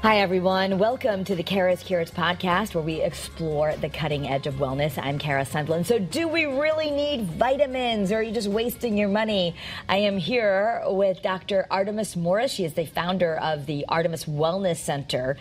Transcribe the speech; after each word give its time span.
Hi, 0.00 0.20
everyone. 0.20 0.78
Welcome 0.78 1.24
to 1.24 1.34
the 1.34 1.42
Kara's 1.42 1.82
Curates 1.82 2.12
podcast, 2.12 2.72
where 2.72 2.84
we 2.84 3.02
explore 3.02 3.74
the 3.74 3.88
cutting 3.88 4.28
edge 4.28 4.46
of 4.46 4.54
wellness. 4.54 4.96
I'm 4.96 5.18
Kara 5.18 5.44
Sundlun. 5.44 5.84
So, 5.84 5.98
do 5.98 6.28
we 6.28 6.44
really 6.44 6.92
need 6.92 7.24
vitamins, 7.24 8.12
or 8.12 8.18
are 8.18 8.22
you 8.22 8.30
just 8.30 8.46
wasting 8.46 8.96
your 8.96 9.08
money? 9.08 9.56
I 9.88 9.96
am 9.96 10.16
here 10.16 10.84
with 10.86 11.20
Dr. 11.20 11.66
Artemis 11.68 12.14
Morris. 12.14 12.52
She 12.52 12.64
is 12.64 12.74
the 12.74 12.86
founder 12.86 13.38
of 13.38 13.66
the 13.66 13.86
Artemis 13.88 14.26
Wellness 14.26 14.76
Center 14.76 15.36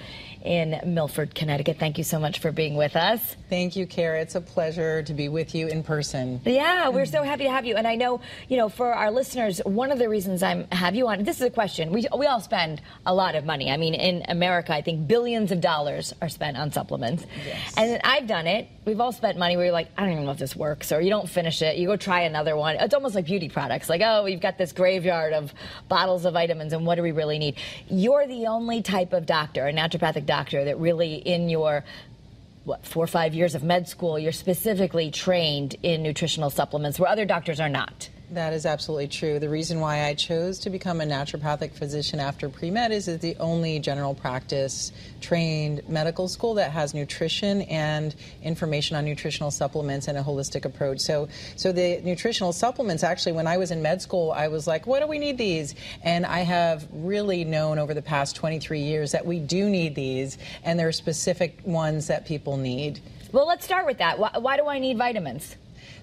in 0.48 0.80
Milford, 0.94 1.36
Connecticut. 1.36 1.78
Thank 1.78 1.98
you 1.98 2.04
so 2.06 2.20
much 2.20 2.40
for 2.40 2.52
being 2.54 2.76
with 2.76 2.96
us. 2.96 3.36
Thank 3.50 3.76
you, 3.76 3.86
Kara. 3.86 4.22
It's 4.22 4.36
a 4.36 4.42
pleasure 4.42 5.04
to 5.04 5.14
be 5.14 5.28
with 5.28 5.54
you 5.54 5.68
in 5.68 5.84
person. 5.84 6.40
Yeah, 6.46 6.88
we're 6.90 7.06
so 7.06 7.22
happy 7.22 7.44
to 7.44 7.52
have 7.52 7.66
you. 7.66 7.76
And 7.76 7.86
I 7.86 7.96
know, 7.96 8.22
you 8.48 8.56
know, 8.56 8.70
for 8.70 8.94
our 8.94 9.12
listeners, 9.12 9.60
one 9.66 9.92
of 9.92 10.00
the 10.00 10.08
reasons 10.08 10.42
I'm 10.42 10.66
have 10.72 10.96
you 10.96 11.08
on. 11.10 11.26
This 11.26 11.36
is 11.36 11.44
a 11.44 11.50
question. 11.50 11.92
We 11.92 12.08
we 12.18 12.26
all 12.26 12.40
spend 12.40 12.82
a 13.06 13.14
lot 13.14 13.36
of 13.36 13.44
money. 13.46 13.70
I 13.70 13.78
mean, 13.78 13.94
in 13.94 14.24
America, 14.30 14.74
I 14.74 14.82
think 14.82 15.08
billions 15.08 15.52
of 15.52 15.60
dollars 15.60 16.14
are 16.22 16.30
spent 16.30 16.56
on 16.56 16.72
supplements. 16.72 17.26
Yes. 17.46 17.74
And 17.76 18.00
I've 18.04 18.28
done 18.28 18.48
it. 18.48 18.70
We've 18.88 19.02
all 19.02 19.12
spent 19.12 19.38
money 19.38 19.58
where 19.58 19.66
you're 19.66 19.74
like, 19.74 19.90
I 19.98 20.04
don't 20.04 20.14
even 20.14 20.24
know 20.24 20.32
if 20.32 20.38
this 20.38 20.56
works, 20.56 20.94
or 20.94 21.02
you 21.02 21.10
don't 21.10 21.30
finish 21.30 21.62
it. 21.62 21.76
You 21.76 21.88
go 21.88 21.98
try 21.98 22.22
another 22.22 22.56
one. 22.56 22.78
It's 22.78 22.94
almost 22.94 23.16
like 23.16 23.26
beauty 23.26 23.50
products. 23.50 23.90
Like, 23.90 24.00
oh, 24.02 24.24
we've 24.24 24.40
got 24.40 24.58
this 24.58 24.72
graveyard 24.72 25.34
of 25.34 25.54
bottles 25.90 26.24
of 26.24 26.36
vitamins, 26.36 26.72
and 26.72 26.86
what 26.86 26.96
do 26.96 27.02
we 27.02 27.12
really 27.12 27.38
need? 27.38 27.58
You're 27.90 28.26
the 28.28 28.48
only 28.48 28.82
type 28.82 29.12
of 29.12 29.26
doctor, 29.26 29.68
a 29.68 29.74
naturopathic 29.74 30.26
doctor, 30.26 30.64
that 30.64 30.80
really 30.80 31.16
in 31.16 31.50
your 31.50 31.84
what 32.64 32.86
four 32.86 33.04
or 33.04 33.08
five 33.08 33.34
years 33.34 33.56
of 33.56 33.64
med 33.64 33.90
school, 33.90 34.18
you're 34.18 34.32
specifically 34.32 35.12
trained 35.12 35.76
in 35.84 36.02
nutritional 36.02 36.50
supplements, 36.50 36.98
where 36.98 37.10
other 37.10 37.26
doctors 37.26 37.60
are 37.60 37.68
not. 37.68 38.08
That 38.32 38.52
is 38.52 38.66
absolutely 38.66 39.08
true. 39.08 39.40
The 39.40 39.48
reason 39.48 39.80
why 39.80 40.04
I 40.04 40.14
chose 40.14 40.60
to 40.60 40.70
become 40.70 41.00
a 41.00 41.06
naturopathic 41.06 41.72
physician 41.72 42.20
after 42.20 42.50
pre 42.50 42.70
med 42.70 42.92
is 42.92 43.08
it's 43.08 43.22
the 43.22 43.38
only 43.38 43.80
general 43.80 44.14
practice 44.14 44.92
trained 45.22 45.88
medical 45.88 46.28
school 46.28 46.56
that 46.56 46.72
has 46.72 46.94
nutrition 46.94 47.62
and 47.64 48.14
information 48.44 48.98
on 48.98 49.06
nutritional 49.06 49.50
supplements 49.50 50.10
and 50.10 50.18
a 50.18 50.24
holistic 50.24 50.66
approach. 50.66 51.00
So, 51.00 51.30
so 51.56 51.72
the 51.72 52.02
nutritional 52.02 52.52
supplements 52.52 53.02
actually, 53.02 53.32
when 53.32 53.48
I 53.48 53.56
was 53.56 53.72
in 53.72 53.82
med 53.82 54.02
school, 54.02 54.34
I 54.34 54.50
was 54.50 54.68
like, 54.68 54.86
what 54.86 55.00
do 55.00 55.08
we 55.08 55.20
need 55.20 55.38
these? 55.38 55.74
And 56.04 56.26
I 56.26 56.40
have 56.40 56.86
really 56.92 57.46
known 57.46 57.80
over 57.80 57.94
the 57.94 58.02
past 58.02 58.36
23 58.36 58.82
years 58.82 59.14
that 59.14 59.26
we 59.26 59.40
do 59.40 59.70
need 59.70 59.96
these, 59.96 60.38
and 60.66 60.78
there 60.78 60.90
are 60.90 60.92
specific 60.92 61.60
ones 61.64 62.08
that 62.08 62.26
people 62.26 62.58
need. 62.58 63.00
Well, 63.32 63.48
let's 63.48 63.64
start 63.64 63.86
with 63.86 64.00
that. 64.00 64.20
Why, 64.20 64.32
why 64.38 64.58
do 64.58 64.68
I 64.68 64.80
need 64.80 64.98
vitamins? 64.98 65.56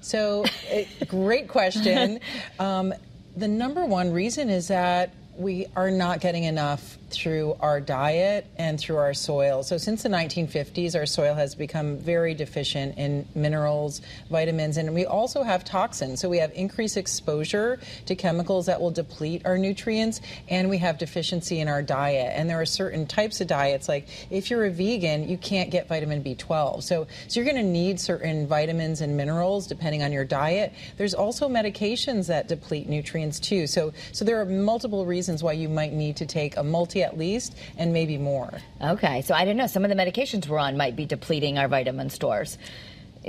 So, 0.05 0.45
eh, 0.69 0.85
great 1.09 1.49
question. 1.49 2.21
Um, 2.59 2.95
the 3.37 3.49
number 3.49 3.85
one 3.85 4.13
reason 4.13 4.49
is 4.49 4.69
that 4.69 5.11
we 5.37 5.67
are 5.75 5.91
not 5.91 6.21
getting 6.21 6.45
enough 6.45 6.99
through 7.17 7.57
our 7.61 7.81
diet 7.81 8.47
and 8.57 8.79
through 8.79 8.97
our 8.97 9.15
soil. 9.15 9.63
So, 9.63 9.79
since 9.79 10.03
the 10.03 10.09
1950s, 10.09 10.95
our 10.95 11.07
soil 11.07 11.35
has 11.35 11.55
become 11.55 11.99
very 11.99 12.35
deficient 12.35 12.99
in 12.99 13.27
minerals, 13.35 14.01
vitamins, 14.31 14.77
and 14.77 14.93
we 14.95 15.07
also 15.07 15.43
have 15.43 15.65
toxins. 15.65 16.21
So, 16.21 16.29
we 16.29 16.39
have 16.39 16.53
increased 16.55 16.97
exposure 16.97 17.79
to 18.07 18.15
chemicals 18.15 18.67
that 18.67 18.81
will 18.81 18.91
deplete 18.91 19.43
our 19.45 19.59
nutrients, 19.59 20.21
and 20.49 20.69
we 20.69 20.79
have 20.79 20.99
deficiency 20.99 21.61
in 21.61 21.69
our 21.69 21.83
diet. 21.83 22.33
And 22.35 22.49
there 22.49 22.61
are 22.61 22.67
certain 22.67 23.07
types 23.07 23.41
of 23.41 23.47
diets, 23.47 23.89
like 23.89 24.09
if 24.31 24.51
you're 24.51 24.65
a 24.65 24.71
vegan, 24.71 25.29
you 25.29 25.39
can't 25.39 25.71
get 25.71 25.89
vitamin 25.89 26.23
B12. 26.23 26.83
So, 26.83 27.07
so 27.29 27.41
you're 27.41 27.51
going 27.51 27.63
to 27.65 27.71
need 27.71 28.01
certain 28.01 28.47
vitamins 28.47 29.01
and 29.01 29.17
minerals 29.17 29.67
depending 29.67 30.03
on 30.03 30.13
your 30.13 30.25
diet. 30.25 30.73
There's 30.97 31.15
also 31.15 31.49
medications 31.49 32.27
that 32.27 32.49
deplete 32.49 32.89
nutrients 32.89 33.39
too. 33.41 33.67
So, 33.67 33.93
so 34.13 34.25
there 34.25 34.41
are 34.41 34.45
multiple 34.45 35.07
reasons 35.07 35.43
why 35.43 35.53
you 35.53 35.69
might 35.69 35.93
need 35.93 36.17
to 36.17 36.27
take 36.27 36.57
a 36.57 36.63
multi 36.63 37.04
at 37.05 37.17
least, 37.17 37.57
and 37.79 37.93
maybe 37.93 38.19
more. 38.19 38.51
Okay, 38.83 39.23
so 39.23 39.35
I 39.35 39.45
didn't 39.45 39.59
know 39.59 39.67
some 39.67 39.85
of 39.85 39.91
the 39.91 39.97
medications 39.97 40.49
we're 40.49 40.59
on 40.59 40.77
might 40.77 40.97
be 40.97 41.07
depleting 41.07 41.59
our 41.59 41.69
vitamin 41.69 42.11
stores. 42.11 42.59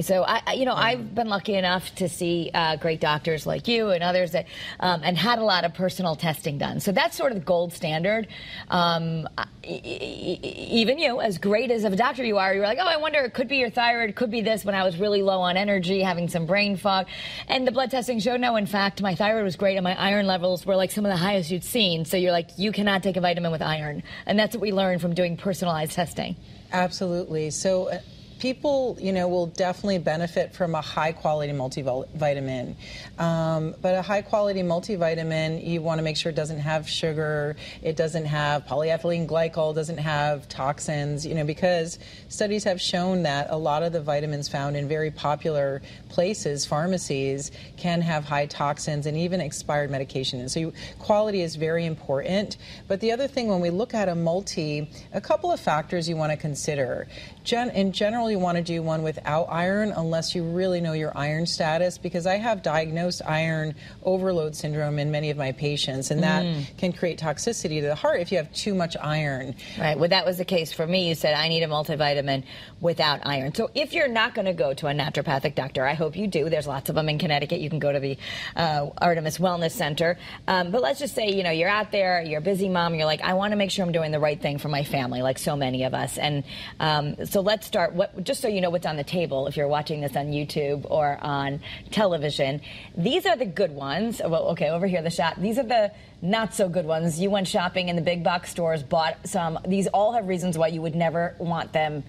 So 0.02 0.24
I, 0.24 0.54
you 0.54 0.66
know, 0.66 0.74
I've 0.74 1.16
been 1.16 1.30
lucky 1.30 1.54
enough 1.54 1.94
to 1.96 2.10
see 2.10 2.52
uh, 2.54 2.76
great 2.76 3.00
doctors 3.00 3.46
like 3.46 3.68
you 3.68 3.90
and 3.90 4.04
others 4.04 4.32
that, 4.32 4.46
um, 4.80 5.02
and 5.04 5.18
had 5.18 5.40
a 5.40 5.44
lot 5.44 5.64
of 5.64 5.74
personal 5.74 6.16
testing 6.16 6.58
done. 6.58 6.80
So 6.80 6.92
that's 6.92 7.16
sort 7.16 7.32
of 7.32 7.40
the 7.40 7.46
gold 7.46 7.74
standard. 7.74 8.28
Um, 8.70 9.28
even 9.64 11.00
you, 11.00 11.22
as 11.22 11.38
great 11.38 11.72
as 11.72 11.86
of 11.86 11.94
a 11.94 11.96
doctor 11.96 12.24
you 12.24 12.38
are, 12.38 12.54
you're 12.54 12.66
like, 12.66 12.78
oh, 12.80 12.88
I 12.88 12.98
wonder, 12.98 13.20
it 13.20 13.34
could 13.34 13.48
be 13.48 13.58
your 13.58 13.70
thyroid, 13.70 14.10
it 14.10 14.16
could 14.16 14.32
be 14.32 14.42
this. 14.42 14.66
When 14.66 14.76
I 14.76 14.84
was 14.84 14.98
really 14.98 15.22
low 15.22 15.40
on 15.40 15.58
energy, 15.58 16.02
having 16.02 16.28
some 16.28 16.46
brain 16.46 16.78
fog, 16.78 17.08
and 17.48 17.66
the 17.66 17.72
blood 17.72 17.92
testing 17.92 18.20
showed 18.20 18.42
no. 18.42 18.56
In 18.58 18.66
fact, 18.66 19.02
my 19.02 19.16
thyroid 19.16 19.44
was 19.44 19.56
great, 19.56 19.78
and 19.78 19.84
my 19.84 20.00
iron 20.00 20.28
levels 20.28 20.66
were 20.66 20.76
like 20.76 20.92
some 20.92 21.06
of 21.06 21.12
the 21.12 21.18
highest 21.18 21.52
you'd 21.52 21.64
seen. 21.64 22.06
So 22.06 22.18
you're 22.18 22.32
like, 22.32 22.50
you 22.58 22.72
cannot 22.72 23.02
take 23.02 23.18
a 23.18 23.22
vitamin 23.22 23.52
with 23.52 23.62
iron, 23.62 24.04
and 24.26 24.38
that's 24.38 24.56
what 24.56 24.62
we 24.62 24.72
learned 24.72 25.02
from 25.02 25.14
doing 25.14 25.38
personalized 25.38 25.94
testing. 25.94 26.36
Absolutely. 26.72 27.52
So 27.52 27.90
uh, 27.90 28.00
people, 28.40 28.98
you 29.00 29.14
know, 29.14 29.28
will 29.28 29.48
definitely 29.48 29.98
benefit 29.98 30.54
from 30.54 30.76
a 30.76 30.82
high 30.82 31.12
quality 31.12 31.54
multivitamin. 31.54 32.76
Um, 33.18 33.76
but 33.82 33.96
a 33.96 34.02
high 34.02 34.22
quality 34.22 34.62
multivitamin, 34.62 35.66
you 35.66 35.82
want 35.82 36.00
to 36.00 36.04
make 36.04 36.18
sure 36.18 36.32
it 36.32 36.36
doesn't 36.36 36.60
have 36.60 36.88
sugar, 36.88 37.56
it 37.82 37.96
doesn't 37.96 38.26
have 38.26 38.66
polyethylene 38.66 39.28
glycol, 39.28 39.74
doesn't 39.74 39.98
have 39.98 40.48
toxins, 40.50 41.26
you 41.26 41.36
know, 41.36 41.46
because 41.46 41.98
studies 42.30 42.64
have 42.66 42.82
shown 42.82 43.24
that 43.24 43.48
a 43.50 43.58
lot 43.58 43.84
of 43.84 43.94
the 43.94 44.02
vitamins 44.02 44.48
found 44.48 44.76
in 44.76 44.88
very 44.88 45.12
popular 45.12 45.82
places, 46.10 46.66
pharmacies, 46.66 47.52
can 47.78 48.02
have 48.02 48.26
high 48.26 48.46
toxins 48.46 49.06
and 49.06 49.18
even 49.18 49.40
expired 49.42 49.90
medication. 49.90 50.48
So 50.50 50.60
you, 50.60 50.74
quality 51.00 51.42
is 51.42 51.56
very 51.56 51.86
important. 51.86 52.58
But 52.88 53.00
the 53.00 53.12
other 53.12 53.28
thing 53.28 53.48
when 53.48 53.62
we 53.62 53.70
look 53.70 53.94
at 53.94 54.10
a 54.10 54.16
multi, 54.16 54.90
a 55.14 55.22
couple 55.22 55.52
of 55.52 55.60
factors 55.60 56.08
you 56.10 56.16
want 56.16 56.32
to 56.32 56.38
consider. 56.38 57.08
Gen- 57.44 57.70
in 57.72 57.92
general, 57.92 58.25
you 58.30 58.40
want 58.40 58.58
to 58.58 58.64
do 58.64 58.82
one 58.82 59.04
without 59.04 59.46
iron 59.50 59.92
unless 59.96 60.36
you 60.36 60.44
really 60.44 60.82
know 60.82 60.94
your 60.94 61.16
iron 61.18 61.46
status 61.46 61.98
because 61.98 62.26
I 62.26 62.36
have 62.36 62.62
diagnosed 62.62 63.22
iron 63.26 63.76
overload 64.04 64.56
syndrome 64.56 65.00
in 65.00 65.12
many 65.12 65.30
of 65.30 65.38
my 65.38 65.52
patients, 65.52 66.12
and 66.12 66.24
that 66.24 66.44
mm. 66.44 66.78
can 66.78 66.94
create 66.94 67.20
toxicity 67.20 67.82
to 67.82 67.88
the 67.88 67.96
heart 67.96 68.22
if 68.22 68.32
you 68.32 68.38
have 68.38 68.52
too 68.54 68.74
much 68.76 68.96
iron. 69.02 69.56
Right. 69.80 69.98
Well, 69.98 70.10
that 70.10 70.26
was 70.26 70.38
the 70.38 70.46
case 70.46 70.72
for 70.72 70.86
me. 70.86 71.10
You 71.10 71.16
said 71.16 71.34
I 71.34 71.48
need 71.48 71.64
a 71.64 71.68
multivitamin 71.68 72.44
without 72.82 73.22
iron. 73.24 73.54
So 73.54 73.70
if 73.74 73.94
you're 73.94 74.08
not 74.08 74.36
going 74.36 74.46
to 74.46 74.54
go 74.54 74.74
to 74.74 74.88
a 74.88 74.92
naturopathic 74.92 75.56
doctor, 75.56 75.86
I 75.86 75.94
hope 75.94 76.16
you 76.16 76.28
do. 76.28 76.50
There's 76.50 76.68
lots 76.68 76.90
of 76.90 76.96
them 76.96 77.10
in 77.10 77.20
Connecticut. 77.20 77.60
You 77.60 77.70
can 77.70 77.80
go 77.80 77.92
to 77.92 78.00
the 78.00 78.18
uh, 78.56 78.90
Artemis 78.98 79.38
Wellness 79.38 79.72
Center. 79.72 80.18
Um, 80.48 80.72
but 80.72 80.82
let's 80.82 81.00
just 81.00 81.16
say, 81.16 81.30
you 81.30 81.44
know, 81.44 81.52
you're 81.52 81.70
out 81.70 81.92
there, 81.92 82.22
you're 82.22 82.40
a 82.40 82.44
busy 82.44 82.70
mom, 82.70 82.96
you're 82.96 83.06
like, 83.06 83.22
I 83.22 83.34
want 83.34 83.52
to 83.52 83.58
make 83.58 83.72
sure 83.72 83.86
I'm 83.86 83.92
doing 83.92 84.12
the 84.12 84.20
right 84.20 84.42
thing 84.42 84.58
for 84.58 84.70
my 84.70 84.84
family, 84.84 85.22
like 85.22 85.38
so 85.38 85.56
many 85.56 85.84
of 85.84 85.94
us. 85.94 86.18
And 86.18 86.44
um, 86.80 87.26
so 87.26 87.42
let's 87.42 87.66
start. 87.68 87.94
What, 87.94 88.15
just 88.24 88.42
so 88.42 88.48
you 88.48 88.62
know 88.62 88.70
what's 88.70 88.86
on 88.86 88.96
the 88.96 89.04
table, 89.04 89.48
if 89.48 89.58
you're 89.58 89.68
watching 89.68 90.02
this 90.02 90.16
on 90.16 90.28
YouTube 90.28 90.86
or 90.90 91.18
on 91.22 91.60
television, 91.92 92.62
these 92.98 93.26
are 93.26 93.36
the 93.36 93.46
good 93.46 93.72
ones. 93.72 94.22
Well, 94.24 94.50
okay, 94.50 94.70
over 94.70 94.88
here, 94.88 95.02
the 95.02 95.10
shot. 95.10 95.42
These 95.42 95.58
are 95.58 95.64
the 95.64 95.92
not 96.22 96.54
so 96.54 96.70
good 96.70 96.86
ones. 96.86 97.20
You 97.20 97.30
went 97.30 97.48
shopping 97.48 97.90
in 97.90 97.96
the 97.96 98.02
big 98.02 98.24
box 98.24 98.50
stores, 98.50 98.84
bought 98.84 99.18
some. 99.26 99.60
These 99.68 99.88
all 99.88 100.14
have 100.14 100.28
reasons 100.28 100.58
why 100.58 100.68
you 100.68 100.82
would 100.82 100.96
never 100.96 101.36
want 101.40 101.74
them 101.74 102.04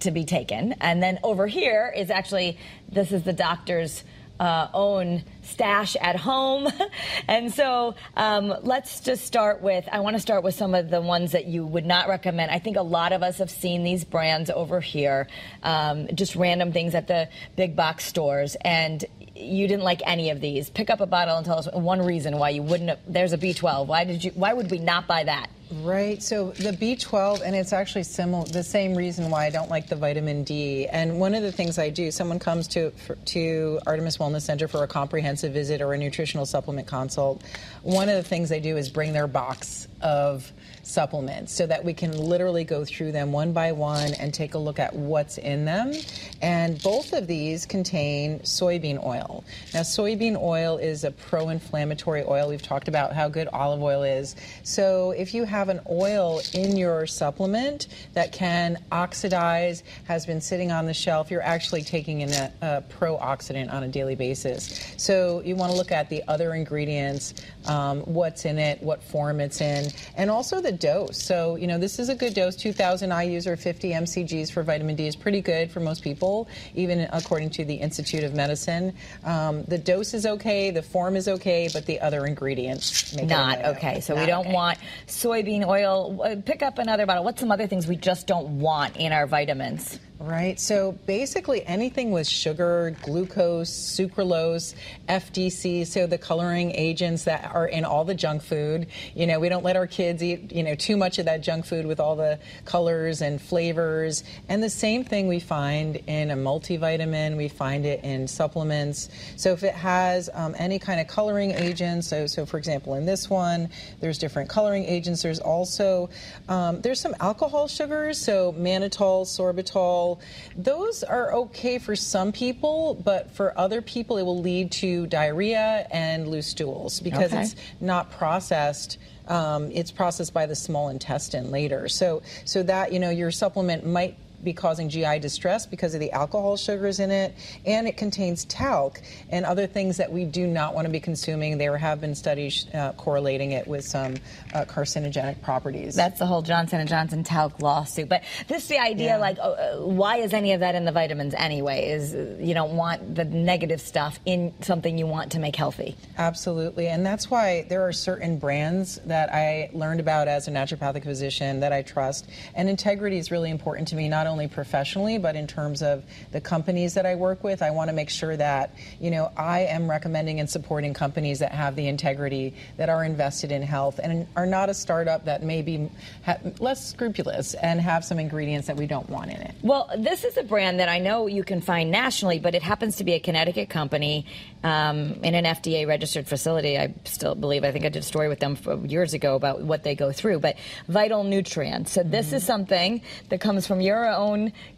to 0.00 0.10
be 0.10 0.24
taken. 0.24 0.74
And 0.80 1.02
then 1.02 1.18
over 1.22 1.46
here 1.46 1.92
is 1.94 2.10
actually 2.10 2.58
this 2.90 3.12
is 3.12 3.22
the 3.22 3.32
doctor's 3.32 4.04
uh, 4.42 4.66
own 4.74 5.22
stash 5.42 5.94
at 6.00 6.16
home. 6.16 6.68
and 7.28 7.54
so 7.54 7.94
um, 8.16 8.52
let's 8.62 8.98
just 8.98 9.24
start 9.24 9.62
with 9.62 9.88
I 9.92 10.00
want 10.00 10.16
to 10.16 10.20
start 10.20 10.42
with 10.42 10.56
some 10.56 10.74
of 10.74 10.90
the 10.90 11.00
ones 11.00 11.30
that 11.30 11.46
you 11.46 11.64
would 11.64 11.86
not 11.86 12.08
recommend. 12.08 12.50
I 12.50 12.58
think 12.58 12.76
a 12.76 12.82
lot 12.82 13.12
of 13.12 13.22
us 13.22 13.38
have 13.38 13.50
seen 13.50 13.84
these 13.84 14.02
brands 14.02 14.50
over 14.50 14.80
here, 14.80 15.28
um, 15.62 16.08
just 16.12 16.34
random 16.34 16.72
things 16.72 16.96
at 16.96 17.06
the 17.06 17.28
big 17.54 17.76
box 17.76 18.04
stores. 18.04 18.56
And 18.62 19.04
you 19.36 19.68
didn't 19.68 19.84
like 19.84 20.02
any 20.04 20.30
of 20.30 20.40
these. 20.40 20.70
Pick 20.70 20.90
up 20.90 21.00
a 21.00 21.06
bottle 21.06 21.36
and 21.36 21.46
tell 21.46 21.58
us 21.58 21.68
one 21.72 22.02
reason 22.02 22.36
why 22.36 22.50
you 22.50 22.64
wouldn't. 22.64 22.90
Have, 22.90 22.98
there's 23.06 23.32
a 23.32 23.38
B12. 23.38 23.86
Why 23.86 24.02
did 24.02 24.24
you? 24.24 24.32
Why 24.32 24.52
would 24.52 24.72
we 24.72 24.78
not 24.78 25.06
buy 25.06 25.22
that? 25.22 25.50
Right. 25.80 26.22
So 26.22 26.50
the 26.50 26.72
B12, 26.72 27.40
and 27.42 27.56
it's 27.56 27.72
actually 27.72 28.02
similar. 28.02 28.44
The 28.44 28.62
same 28.62 28.94
reason 28.94 29.30
why 29.30 29.46
I 29.46 29.50
don't 29.50 29.70
like 29.70 29.88
the 29.88 29.96
vitamin 29.96 30.44
D. 30.44 30.86
And 30.86 31.18
one 31.18 31.34
of 31.34 31.42
the 31.42 31.50
things 31.50 31.78
I 31.78 31.88
do, 31.88 32.10
someone 32.10 32.38
comes 32.38 32.68
to 32.68 32.90
for, 32.90 33.14
to 33.14 33.80
Artemis 33.86 34.18
Wellness 34.18 34.42
Center 34.42 34.68
for 34.68 34.82
a 34.82 34.86
comprehensive 34.86 35.52
visit 35.54 35.80
or 35.80 35.94
a 35.94 35.98
nutritional 35.98 36.44
supplement 36.44 36.86
consult. 36.86 37.42
One 37.82 38.10
of 38.10 38.16
the 38.16 38.22
things 38.22 38.52
I 38.52 38.58
do 38.58 38.76
is 38.76 38.90
bring 38.90 39.14
their 39.14 39.26
box 39.26 39.88
of 40.02 40.52
supplements 40.82 41.52
so 41.52 41.66
that 41.66 41.84
we 41.84 41.94
can 41.94 42.16
literally 42.16 42.64
go 42.64 42.84
through 42.84 43.12
them 43.12 43.32
one 43.32 43.52
by 43.52 43.72
one 43.72 44.14
and 44.14 44.34
take 44.34 44.54
a 44.54 44.58
look 44.58 44.78
at 44.78 44.94
what's 44.94 45.38
in 45.38 45.64
them. 45.64 45.92
And 46.40 46.82
both 46.82 47.12
of 47.12 47.26
these 47.26 47.66
contain 47.66 48.40
soybean 48.40 49.04
oil. 49.04 49.44
Now, 49.72 49.80
soybean 49.80 50.40
oil 50.40 50.78
is 50.78 51.04
a 51.04 51.10
pro 51.12 51.50
inflammatory 51.50 52.24
oil. 52.24 52.48
We've 52.48 52.62
talked 52.62 52.88
about 52.88 53.12
how 53.12 53.28
good 53.28 53.48
olive 53.48 53.82
oil 53.82 54.02
is. 54.02 54.34
So 54.62 55.12
if 55.12 55.34
you 55.34 55.44
have 55.44 55.68
an 55.68 55.80
oil 55.88 56.40
in 56.52 56.76
your 56.76 57.06
supplement 57.06 57.88
that 58.14 58.32
can 58.32 58.78
oxidize, 58.90 59.82
has 60.04 60.26
been 60.26 60.40
sitting 60.40 60.72
on 60.72 60.86
the 60.86 60.94
shelf, 60.94 61.30
you're 61.30 61.42
actually 61.42 61.82
taking 61.82 62.22
in 62.22 62.30
a, 62.30 62.52
a 62.60 62.80
pro-oxidant 62.82 63.72
on 63.72 63.84
a 63.84 63.88
daily 63.88 64.16
basis. 64.16 64.94
So 64.96 65.42
you 65.44 65.56
want 65.56 65.70
to 65.72 65.78
look 65.78 65.92
at 65.92 66.10
the 66.10 66.22
other 66.28 66.54
ingredients, 66.54 67.34
um, 67.66 68.00
what's 68.00 68.44
in 68.44 68.58
it, 68.58 68.82
what 68.82 69.02
form 69.02 69.40
it's 69.40 69.60
in, 69.60 69.90
and 70.16 70.30
also 70.30 70.60
the 70.60 70.71
dose. 70.72 71.22
So, 71.22 71.56
you 71.56 71.66
know, 71.66 71.78
this 71.78 71.98
is 71.98 72.08
a 72.08 72.14
good 72.14 72.34
dose. 72.34 72.56
2,000 72.56 73.10
IUs 73.10 73.46
or 73.46 73.56
50 73.56 73.90
mcgs 73.90 74.52
for 74.52 74.62
vitamin 74.62 74.96
D 74.96 75.06
is 75.06 75.16
pretty 75.16 75.40
good 75.40 75.70
for 75.70 75.80
most 75.80 76.02
people, 76.02 76.48
even 76.74 77.08
according 77.12 77.50
to 77.50 77.64
the 77.64 77.74
Institute 77.74 78.24
of 78.24 78.34
Medicine. 78.34 78.94
Um, 79.24 79.64
the 79.64 79.78
dose 79.78 80.14
is 80.14 80.26
okay, 80.26 80.70
the 80.70 80.82
form 80.82 81.16
is 81.16 81.28
okay, 81.28 81.68
but 81.72 81.86
the 81.86 82.00
other 82.00 82.26
ingredients 82.26 83.14
make 83.16 83.28
not 83.28 83.58
it 83.58 83.66
okay. 83.66 84.00
So 84.00 84.14
we 84.14 84.26
don't 84.26 84.46
okay. 84.46 84.54
want 84.54 84.78
soybean 85.06 85.66
oil. 85.66 86.20
Uh, 86.22 86.36
Pick 86.44 86.62
up 86.62 86.78
another 86.78 87.06
bottle. 87.06 87.24
What's 87.24 87.40
some 87.40 87.52
other 87.52 87.66
things 87.66 87.86
we 87.86 87.96
just 87.96 88.26
don't 88.26 88.58
want 88.60 88.96
in 88.96 89.12
our 89.12 89.26
vitamins? 89.26 89.98
Right. 90.22 90.60
So 90.60 90.92
basically, 90.92 91.66
anything 91.66 92.12
with 92.12 92.28
sugar, 92.28 92.96
glucose, 93.02 93.70
sucralose, 93.70 94.76
FDC, 95.08 95.84
so 95.84 96.06
the 96.06 96.16
coloring 96.16 96.70
agents 96.76 97.24
that 97.24 97.52
are 97.52 97.66
in 97.66 97.84
all 97.84 98.04
the 98.04 98.14
junk 98.14 98.42
food. 98.42 98.86
You 99.16 99.26
know, 99.26 99.40
we 99.40 99.48
don't 99.48 99.64
let 99.64 99.74
our 99.74 99.88
kids 99.88 100.22
eat, 100.22 100.52
you 100.52 100.62
know, 100.62 100.76
too 100.76 100.96
much 100.96 101.18
of 101.18 101.24
that 101.24 101.40
junk 101.40 101.66
food 101.66 101.86
with 101.86 101.98
all 101.98 102.14
the 102.14 102.38
colors 102.64 103.20
and 103.20 103.42
flavors. 103.42 104.22
And 104.48 104.62
the 104.62 104.70
same 104.70 105.02
thing 105.02 105.26
we 105.26 105.40
find 105.40 105.96
in 106.06 106.30
a 106.30 106.36
multivitamin, 106.36 107.36
we 107.36 107.48
find 107.48 107.84
it 107.84 108.04
in 108.04 108.28
supplements. 108.28 109.08
So 109.34 109.50
if 109.50 109.64
it 109.64 109.74
has 109.74 110.30
um, 110.34 110.54
any 110.56 110.78
kind 110.78 111.00
of 111.00 111.08
coloring 111.08 111.50
agent, 111.50 112.04
so, 112.04 112.28
so 112.28 112.46
for 112.46 112.58
example, 112.58 112.94
in 112.94 113.06
this 113.06 113.28
one, 113.28 113.70
there's 113.98 114.18
different 114.18 114.48
coloring 114.48 114.84
agents. 114.84 115.22
There's 115.22 115.40
also, 115.40 116.10
um, 116.48 116.80
there's 116.80 117.00
some 117.00 117.16
alcohol 117.18 117.66
sugars, 117.66 118.18
so 118.18 118.52
mannitol, 118.52 119.26
sorbitol. 119.26 120.11
Those 120.56 121.02
are 121.02 121.32
okay 121.34 121.78
for 121.78 121.94
some 121.96 122.32
people, 122.32 122.94
but 123.04 123.30
for 123.30 123.56
other 123.58 123.82
people, 123.82 124.18
it 124.18 124.22
will 124.22 124.40
lead 124.40 124.70
to 124.72 125.06
diarrhea 125.06 125.86
and 125.90 126.28
loose 126.28 126.46
stools 126.48 127.00
because 127.00 127.32
Okay. 127.32 127.42
it's 127.42 127.56
not 127.80 128.10
processed. 128.10 128.98
Um, 129.28 129.70
it's 129.72 129.90
processed 129.90 130.34
by 130.34 130.46
the 130.46 130.56
small 130.56 130.88
intestine 130.88 131.50
later. 131.50 131.88
So, 131.88 132.22
so 132.44 132.62
that 132.64 132.92
you 132.92 132.98
know, 132.98 133.10
your 133.10 133.30
supplement 133.30 133.86
might 133.86 134.16
be 134.42 134.52
causing 134.52 134.88
GI 134.88 135.18
distress 135.20 135.66
because 135.66 135.94
of 135.94 136.00
the 136.00 136.10
alcohol 136.12 136.56
sugars 136.56 137.00
in 137.00 137.10
it, 137.10 137.34
and 137.64 137.86
it 137.86 137.96
contains 137.96 138.44
talc 138.46 139.00
and 139.30 139.44
other 139.44 139.66
things 139.66 139.96
that 139.98 140.10
we 140.12 140.24
do 140.24 140.46
not 140.46 140.74
want 140.74 140.86
to 140.86 140.90
be 140.92 141.00
consuming. 141.00 141.58
There 141.58 141.76
have 141.78 142.00
been 142.00 142.14
studies 142.14 142.66
uh, 142.74 142.92
correlating 142.92 143.52
it 143.52 143.66
with 143.66 143.84
some 143.84 144.14
uh, 144.54 144.64
carcinogenic 144.64 145.42
properties. 145.42 145.94
That's 145.94 146.18
the 146.18 146.26
whole 146.26 146.42
Johnson 146.42 146.80
and 146.80 146.88
Johnson 146.88 147.24
talc 147.24 147.60
lawsuit. 147.60 148.08
But 148.08 148.22
this 148.48 148.62
is 148.64 148.68
the 148.68 148.78
idea, 148.78 149.10
Yeah. 149.10 149.16
like, 149.18 149.38
uh, 149.40 149.76
why 149.78 150.16
is 150.18 150.32
any 150.32 150.52
of 150.52 150.60
that 150.60 150.74
in 150.74 150.84
the 150.84 150.92
vitamins 150.92 151.34
anyway? 151.34 151.90
Is 151.90 152.14
uh, 152.14 152.36
you 152.40 152.54
don't 152.54 152.76
want 152.76 153.14
the 153.14 153.24
negative 153.24 153.80
stuff 153.80 154.18
in 154.24 154.52
something 154.62 154.98
you 154.98 155.06
want 155.06 155.32
to 155.32 155.38
make 155.38 155.56
healthy. 155.56 155.96
Absolutely. 156.18 156.88
And 156.88 157.04
that's 157.04 157.30
why 157.30 157.66
there 157.68 157.82
are 157.86 157.92
certain 157.92 158.38
brands 158.38 159.00
that 159.06 159.32
I 159.32 159.70
learned 159.72 160.00
about 160.00 160.28
as 160.28 160.48
a 160.48 160.50
naturopathic 160.50 161.04
physician 161.04 161.60
that 161.60 161.72
I 161.72 161.82
trust. 161.82 162.28
And 162.54 162.68
integrity 162.68 163.18
is 163.18 163.30
really 163.30 163.50
important 163.50 163.88
to 163.88 163.96
me, 163.96 164.08
not 164.08 164.26
only 164.26 164.31
professionally, 164.48 165.18
but 165.18 165.36
in 165.36 165.46
terms 165.46 165.82
of 165.82 166.04
the 166.30 166.40
companies 166.40 166.94
that 166.94 167.06
I 167.06 167.14
work 167.14 167.44
with. 167.44 167.62
I 167.62 167.70
want 167.70 167.88
to 167.88 167.94
make 167.94 168.10
sure 168.10 168.36
that, 168.36 168.74
you 169.00 169.10
know, 169.10 169.30
I 169.36 169.60
am 169.60 169.88
recommending 169.88 170.40
and 170.40 170.48
supporting 170.48 170.94
companies 170.94 171.38
that 171.40 171.52
have 171.52 171.76
the 171.76 171.88
integrity, 171.88 172.54
that 172.76 172.88
are 172.88 173.04
invested 173.04 173.52
in 173.52 173.62
health, 173.62 174.00
and 174.02 174.26
are 174.36 174.46
not 174.46 174.68
a 174.68 174.74
startup 174.74 175.24
that 175.24 175.42
may 175.42 175.62
be 175.62 175.90
ha- 176.24 176.38
less 176.58 176.90
scrupulous 176.90 177.54
and 177.54 177.80
have 177.80 178.04
some 178.04 178.18
ingredients 178.18 178.66
that 178.66 178.76
we 178.76 178.86
don't 178.86 179.08
want 179.08 179.30
in 179.30 179.40
it. 179.40 179.54
Well, 179.62 179.90
this 179.98 180.24
is 180.24 180.36
a 180.36 180.42
brand 180.42 180.80
that 180.80 180.88
I 180.88 180.98
know 180.98 181.26
you 181.26 181.44
can 181.44 181.60
find 181.60 181.90
nationally, 181.90 182.38
but 182.38 182.54
it 182.54 182.62
happens 182.62 182.96
to 182.96 183.04
be 183.04 183.12
a 183.14 183.20
Connecticut 183.20 183.68
company 183.68 184.26
um, 184.64 185.14
in 185.22 185.34
an 185.34 185.44
FDA 185.44 185.86
registered 185.86 186.26
facility. 186.26 186.78
I 186.78 186.94
still 187.04 187.34
believe, 187.34 187.64
I 187.64 187.72
think 187.72 187.84
I 187.84 187.88
did 187.88 188.00
a 188.00 188.06
story 188.06 188.28
with 188.28 188.40
them 188.40 188.56
years 188.86 189.14
ago 189.14 189.34
about 189.34 189.62
what 189.62 189.82
they 189.82 189.94
go 189.94 190.12
through, 190.12 190.40
but 190.40 190.56
Vital 190.88 191.24
Nutrients. 191.24 191.92
So 191.92 192.02
this 192.02 192.32
is 192.32 192.44
something 192.44 193.02
that 193.28 193.40
comes 193.40 193.66
from 193.66 193.80
your 193.80 194.06
own 194.06 194.21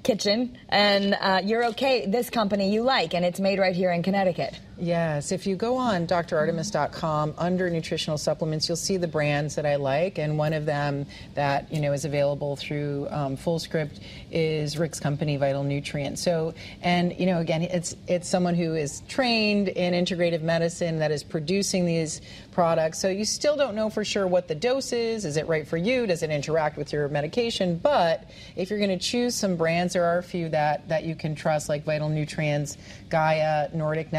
kitchen, 0.02 0.58
and 0.68 1.16
uh, 1.20 1.40
you're 1.44 1.64
okay. 1.66 2.06
This 2.06 2.30
company 2.30 2.72
you 2.72 2.82
like, 2.82 3.14
and 3.14 3.24
it's 3.24 3.40
made 3.40 3.58
right 3.58 3.74
here 3.74 3.92
in 3.92 4.02
Connecticut. 4.02 4.58
Yes, 4.76 5.30
if 5.30 5.46
you 5.46 5.54
go 5.54 5.76
on 5.76 6.06
drartemis.com 6.08 7.34
under 7.38 7.70
nutritional 7.70 8.18
supplements, 8.18 8.68
you'll 8.68 8.74
see 8.74 8.96
the 8.96 9.06
brands 9.06 9.54
that 9.54 9.64
I 9.64 9.76
like, 9.76 10.18
and 10.18 10.36
one 10.36 10.52
of 10.52 10.66
them 10.66 11.06
that 11.34 11.72
you 11.72 11.80
know 11.80 11.92
is 11.92 12.04
available 12.04 12.56
through 12.56 13.06
um, 13.10 13.36
FullScript 13.36 14.00
is 14.32 14.76
Rick's 14.76 14.98
company, 14.98 15.36
Vital 15.36 15.62
Nutrient. 15.62 16.18
So, 16.18 16.54
and 16.82 17.16
you 17.16 17.26
know, 17.26 17.38
again, 17.38 17.62
it's 17.62 17.94
it's 18.08 18.28
someone 18.28 18.56
who 18.56 18.74
is 18.74 19.02
trained 19.08 19.68
in 19.68 19.94
integrative 19.94 20.42
medicine 20.42 20.98
that 20.98 21.12
is 21.12 21.22
producing 21.22 21.86
these 21.86 22.20
products. 22.50 22.98
So 22.98 23.08
you 23.08 23.24
still 23.24 23.56
don't 23.56 23.76
know 23.76 23.90
for 23.90 24.04
sure 24.04 24.26
what 24.26 24.48
the 24.48 24.56
dose 24.56 24.92
is. 24.92 25.24
Is 25.24 25.36
it 25.36 25.46
right 25.46 25.66
for 25.66 25.76
you? 25.76 26.06
Does 26.06 26.24
it 26.24 26.30
interact 26.30 26.76
with 26.76 26.92
your 26.92 27.08
medication? 27.08 27.78
But 27.78 28.28
if 28.56 28.70
you're 28.70 28.78
going 28.80 28.96
to 28.96 29.04
choose 29.04 29.36
some 29.36 29.56
brands, 29.56 29.92
there 29.92 30.04
are 30.04 30.18
a 30.18 30.22
few 30.22 30.48
that 30.48 30.88
that 30.88 31.04
you 31.04 31.14
can 31.14 31.36
trust, 31.36 31.68
like 31.68 31.84
Vital 31.84 32.08
Nutrients, 32.08 32.76
Gaia, 33.08 33.68
Nordic 33.72 34.12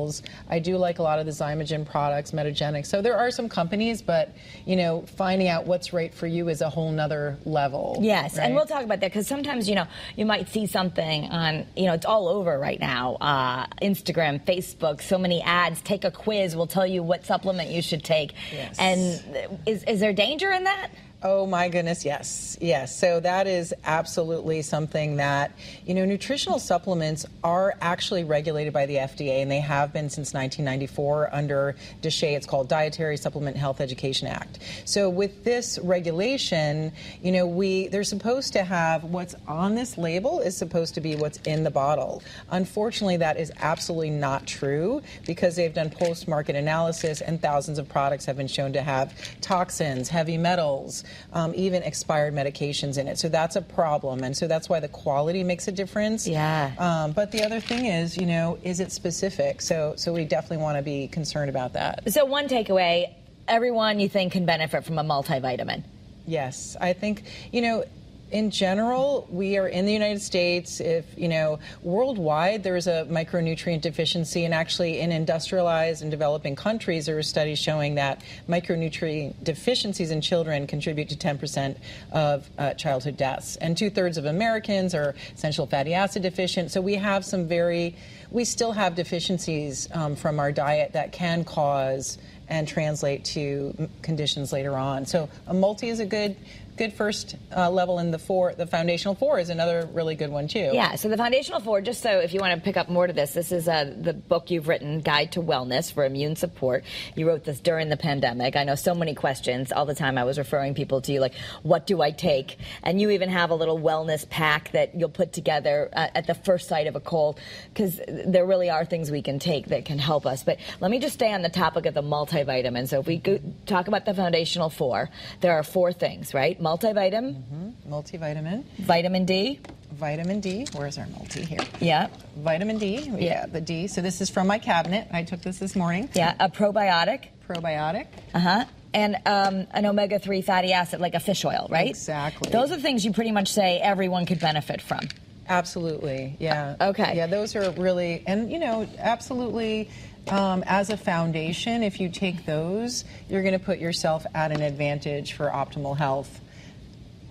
Naturals. 0.00 0.22
I 0.48 0.58
do 0.58 0.76
like 0.76 0.98
a 0.98 1.02
lot 1.02 1.18
of 1.18 1.26
the 1.26 1.32
Xymogen 1.32 1.86
products, 1.86 2.32
Metagenic. 2.32 2.86
So 2.86 3.02
there 3.02 3.16
are 3.16 3.30
some 3.30 3.48
companies, 3.48 4.02
but 4.02 4.34
you 4.66 4.76
know, 4.76 5.02
finding 5.16 5.48
out 5.48 5.66
what's 5.66 5.92
right 5.92 6.12
for 6.12 6.26
you 6.26 6.48
is 6.48 6.60
a 6.60 6.68
whole 6.68 6.90
nother 6.90 7.38
level. 7.44 7.98
Yes, 8.00 8.38
and 8.38 8.54
we'll 8.54 8.66
talk 8.66 8.84
about 8.84 9.00
that 9.00 9.10
because 9.10 9.26
sometimes 9.26 9.68
you 9.68 9.74
know 9.74 9.86
you 10.16 10.26
might 10.26 10.48
see 10.48 10.66
something 10.66 11.24
on 11.24 11.66
you 11.76 11.86
know 11.86 11.94
it's 11.94 12.06
all 12.06 12.28
over 12.28 12.58
right 12.58 12.80
now, 12.80 13.16
uh, 13.20 13.66
Instagram, 13.82 14.44
Facebook, 14.44 15.02
so 15.02 15.18
many 15.18 15.42
ads. 15.42 15.80
Take 15.82 16.04
a 16.04 16.10
quiz, 16.10 16.56
will 16.56 16.66
tell 16.66 16.86
you 16.86 17.02
what 17.02 17.24
supplement 17.24 17.70
you 17.70 17.82
should 17.82 18.04
take. 18.04 18.32
Yes. 18.52 18.76
And 18.78 19.58
is 19.66 19.84
is 19.84 20.00
there 20.00 20.12
danger 20.12 20.50
in 20.52 20.64
that? 20.64 20.90
Oh 21.22 21.44
my 21.44 21.68
goodness, 21.68 22.06
yes, 22.06 22.56
yes. 22.62 22.98
So 22.98 23.20
that 23.20 23.46
is 23.46 23.74
absolutely 23.84 24.62
something 24.62 25.16
that, 25.16 25.52
you 25.84 25.92
know, 25.92 26.06
nutritional 26.06 26.58
supplements 26.58 27.26
are 27.44 27.74
actually 27.82 28.24
regulated 28.24 28.72
by 28.72 28.86
the 28.86 28.94
FDA 28.94 29.42
and 29.42 29.50
they 29.50 29.60
have 29.60 29.92
been 29.92 30.08
since 30.08 30.32
1994 30.32 31.28
under 31.34 31.76
DSHEA. 32.00 32.36
It's 32.36 32.46
called 32.46 32.70
Dietary 32.70 33.18
Supplement 33.18 33.58
Health 33.58 33.82
Education 33.82 34.28
Act. 34.28 34.60
So 34.86 35.10
with 35.10 35.44
this 35.44 35.78
regulation, 35.82 36.90
you 37.22 37.32
know, 37.32 37.46
we, 37.46 37.88
they're 37.88 38.02
supposed 38.02 38.54
to 38.54 38.64
have 38.64 39.04
what's 39.04 39.34
on 39.46 39.74
this 39.74 39.98
label 39.98 40.40
is 40.40 40.56
supposed 40.56 40.94
to 40.94 41.02
be 41.02 41.16
what's 41.16 41.36
in 41.44 41.64
the 41.64 41.70
bottle. 41.70 42.22
Unfortunately, 42.50 43.18
that 43.18 43.36
is 43.36 43.52
absolutely 43.60 44.08
not 44.08 44.46
true 44.46 45.02
because 45.26 45.54
they've 45.54 45.74
done 45.74 45.90
post-market 45.90 46.56
analysis 46.56 47.20
and 47.20 47.42
thousands 47.42 47.78
of 47.78 47.86
products 47.90 48.24
have 48.24 48.38
been 48.38 48.48
shown 48.48 48.72
to 48.72 48.80
have 48.80 49.14
toxins, 49.42 50.08
heavy 50.08 50.38
metals, 50.38 51.04
um, 51.32 51.52
even 51.54 51.82
expired 51.82 52.34
medications 52.34 52.98
in 52.98 53.08
it. 53.08 53.18
So 53.18 53.28
that's 53.28 53.56
a 53.56 53.62
problem, 53.62 54.22
and 54.24 54.36
so 54.36 54.46
that's 54.46 54.68
why 54.68 54.80
the 54.80 54.88
quality 54.88 55.44
makes 55.44 55.68
a 55.68 55.72
difference. 55.72 56.26
Yeah. 56.26 56.72
Um, 56.78 57.12
but 57.12 57.32
the 57.32 57.42
other 57.42 57.60
thing 57.60 57.86
is, 57.86 58.16
you 58.16 58.26
know, 58.26 58.58
is 58.62 58.80
it 58.80 58.92
specific? 58.92 59.60
So 59.60 59.94
so 59.96 60.12
we 60.12 60.24
definitely 60.24 60.58
want 60.58 60.78
to 60.78 60.82
be 60.82 61.08
concerned 61.08 61.50
about 61.50 61.72
that. 61.74 62.12
So 62.12 62.24
one 62.24 62.48
takeaway: 62.48 63.12
everyone 63.48 64.00
you 64.00 64.08
think 64.08 64.32
can 64.32 64.46
benefit 64.46 64.84
from 64.84 64.98
a 64.98 65.04
multivitamin. 65.04 65.82
Yes, 66.26 66.76
I 66.80 66.92
think 66.92 67.24
you 67.52 67.62
know. 67.62 67.84
In 68.30 68.52
general, 68.52 69.26
we 69.28 69.58
are 69.58 69.66
in 69.66 69.86
the 69.86 69.92
United 69.92 70.22
States. 70.22 70.80
If 70.80 71.04
you 71.16 71.28
know, 71.28 71.58
worldwide, 71.82 72.62
there's 72.62 72.86
a 72.86 73.04
micronutrient 73.10 73.80
deficiency, 73.80 74.44
and 74.44 74.54
actually, 74.54 75.00
in 75.00 75.10
industrialized 75.10 76.02
and 76.02 76.12
developing 76.12 76.54
countries, 76.54 77.06
there 77.06 77.18
are 77.18 77.24
studies 77.24 77.58
showing 77.58 77.96
that 77.96 78.22
micronutrient 78.48 79.42
deficiencies 79.42 80.12
in 80.12 80.20
children 80.20 80.68
contribute 80.68 81.08
to 81.08 81.16
10% 81.16 81.76
of 82.12 82.48
uh, 82.56 82.72
childhood 82.74 83.16
deaths, 83.16 83.56
and 83.56 83.76
two 83.76 83.90
thirds 83.90 84.16
of 84.16 84.26
Americans 84.26 84.94
are 84.94 85.16
essential 85.34 85.66
fatty 85.66 85.92
acid 85.92 86.22
deficient. 86.22 86.70
So 86.70 86.80
we 86.80 86.94
have 86.94 87.24
some 87.24 87.48
very, 87.48 87.96
we 88.30 88.44
still 88.44 88.72
have 88.72 88.94
deficiencies 88.94 89.88
um, 89.92 90.14
from 90.14 90.38
our 90.38 90.52
diet 90.52 90.92
that 90.92 91.10
can 91.10 91.42
cause 91.44 92.16
and 92.50 92.66
translate 92.66 93.24
to 93.24 93.88
conditions 94.02 94.52
later 94.52 94.76
on. 94.76 95.06
So 95.06 95.28
a 95.46 95.54
multi 95.54 95.88
is 95.88 96.00
a 96.00 96.06
good 96.06 96.36
good 96.80 96.94
first 96.94 97.36
uh, 97.54 97.70
level, 97.70 97.98
and 97.98 98.12
the 98.12 98.18
four, 98.18 98.54
the 98.54 98.66
foundational 98.66 99.14
four, 99.14 99.38
is 99.38 99.50
another 99.50 99.86
really 99.92 100.14
good 100.14 100.30
one 100.30 100.48
too. 100.48 100.70
Yeah, 100.72 100.94
so 100.94 101.10
the 101.10 101.16
foundational 101.18 101.60
four, 101.60 101.82
just 101.82 102.02
so 102.02 102.20
if 102.20 102.32
you 102.32 102.40
want 102.40 102.54
to 102.54 102.60
pick 102.64 102.78
up 102.78 102.88
more 102.88 103.06
to 103.06 103.12
this, 103.12 103.34
this 103.34 103.52
is 103.52 103.68
uh, 103.68 103.94
the 104.00 104.14
book 104.14 104.50
you've 104.50 104.66
written, 104.66 105.00
Guide 105.00 105.32
to 105.32 105.42
Wellness 105.42 105.92
for 105.92 106.06
Immune 106.06 106.36
Support. 106.36 106.84
You 107.16 107.28
wrote 107.28 107.44
this 107.44 107.60
during 107.60 107.90
the 107.90 107.98
pandemic. 107.98 108.56
I 108.56 108.64
know 108.64 108.76
so 108.76 108.94
many 108.94 109.14
questions. 109.14 109.72
All 109.72 109.84
the 109.84 109.94
time 109.94 110.16
I 110.16 110.24
was 110.24 110.38
referring 110.38 110.72
people 110.72 111.02
to 111.02 111.12
you, 111.12 111.20
like, 111.20 111.34
what 111.62 111.86
do 111.86 112.00
I 112.00 112.12
take? 112.12 112.56
And 112.82 112.98
you 112.98 113.10
even 113.10 113.28
have 113.28 113.50
a 113.50 113.54
little 113.54 113.78
wellness 113.78 114.26
pack 114.26 114.72
that 114.72 114.94
you'll 114.94 115.10
put 115.10 115.34
together 115.34 115.90
uh, 115.92 116.08
at 116.14 116.26
the 116.26 116.34
first 116.34 116.66
sight 116.66 116.86
of 116.86 116.96
a 116.96 117.00
cold, 117.00 117.38
because 117.74 118.00
there 118.08 118.46
really 118.46 118.70
are 118.70 118.86
things 118.86 119.10
we 119.10 119.20
can 119.20 119.38
take 119.38 119.66
that 119.66 119.84
can 119.84 119.98
help 119.98 120.24
us. 120.24 120.44
But 120.44 120.56
let 120.80 120.90
me 120.90 120.98
just 120.98 121.12
stay 121.14 121.30
on 121.30 121.42
the 121.42 121.50
topic 121.50 121.84
of 121.84 121.92
the 121.92 122.02
multivitamin. 122.02 122.88
So 122.88 123.00
if 123.00 123.06
we 123.06 123.18
go, 123.18 123.38
talk 123.66 123.86
about 123.86 124.06
the 124.06 124.14
foundational 124.14 124.70
four, 124.70 125.10
there 125.42 125.52
are 125.52 125.62
four 125.62 125.92
things, 125.92 126.32
right? 126.32 126.58
Mm-hmm. 126.78 127.92
Multivitamin, 127.92 128.64
vitamin 128.78 129.24
D. 129.24 129.60
vitamin 129.92 130.40
D. 130.40 130.66
Where's 130.74 130.98
our 130.98 131.06
multi 131.08 131.44
here? 131.44 131.58
Yeah. 131.80 132.08
Vitamin 132.36 132.78
D. 132.78 133.10
Yeah, 133.18 133.46
the 133.46 133.60
D. 133.60 133.86
So 133.86 134.00
this 134.00 134.20
is 134.20 134.30
from 134.30 134.46
my 134.46 134.58
cabinet. 134.58 135.08
I 135.12 135.24
took 135.24 135.42
this 135.42 135.58
this 135.58 135.74
morning. 135.74 136.08
Yeah. 136.14 136.34
A 136.38 136.48
probiotic. 136.48 137.26
Probiotic. 137.48 138.06
Uh 138.34 138.38
huh. 138.38 138.64
And 138.92 139.16
um, 139.26 139.66
an 139.70 139.86
omega 139.86 140.18
3 140.18 140.42
fatty 140.42 140.72
acid, 140.72 141.00
like 141.00 141.14
a 141.14 141.20
fish 141.20 141.44
oil, 141.44 141.68
right? 141.70 141.90
Exactly. 141.90 142.50
Those 142.50 142.72
are 142.72 142.76
things 142.78 143.04
you 143.04 143.12
pretty 143.12 143.30
much 143.30 143.48
say 143.52 143.78
everyone 143.78 144.26
could 144.26 144.40
benefit 144.40 144.80
from. 144.82 145.00
Absolutely, 145.48 146.36
yeah. 146.38 146.76
Uh, 146.80 146.88
okay. 146.90 147.16
Yeah, 147.16 147.26
those 147.26 147.56
are 147.56 147.70
really, 147.72 148.22
and 148.26 148.50
you 148.50 148.58
know, 148.58 148.88
absolutely. 148.98 149.90
Um, 150.28 150.62
as 150.66 150.90
a 150.90 150.96
foundation, 150.96 151.82
if 151.82 151.98
you 151.98 152.08
take 152.08 152.44
those, 152.46 153.04
you're 153.28 153.42
going 153.42 153.58
to 153.58 153.64
put 153.64 153.78
yourself 153.78 154.26
at 154.34 154.52
an 154.52 154.60
advantage 154.60 155.32
for 155.32 155.46
optimal 155.48 155.96
health. 155.96 156.40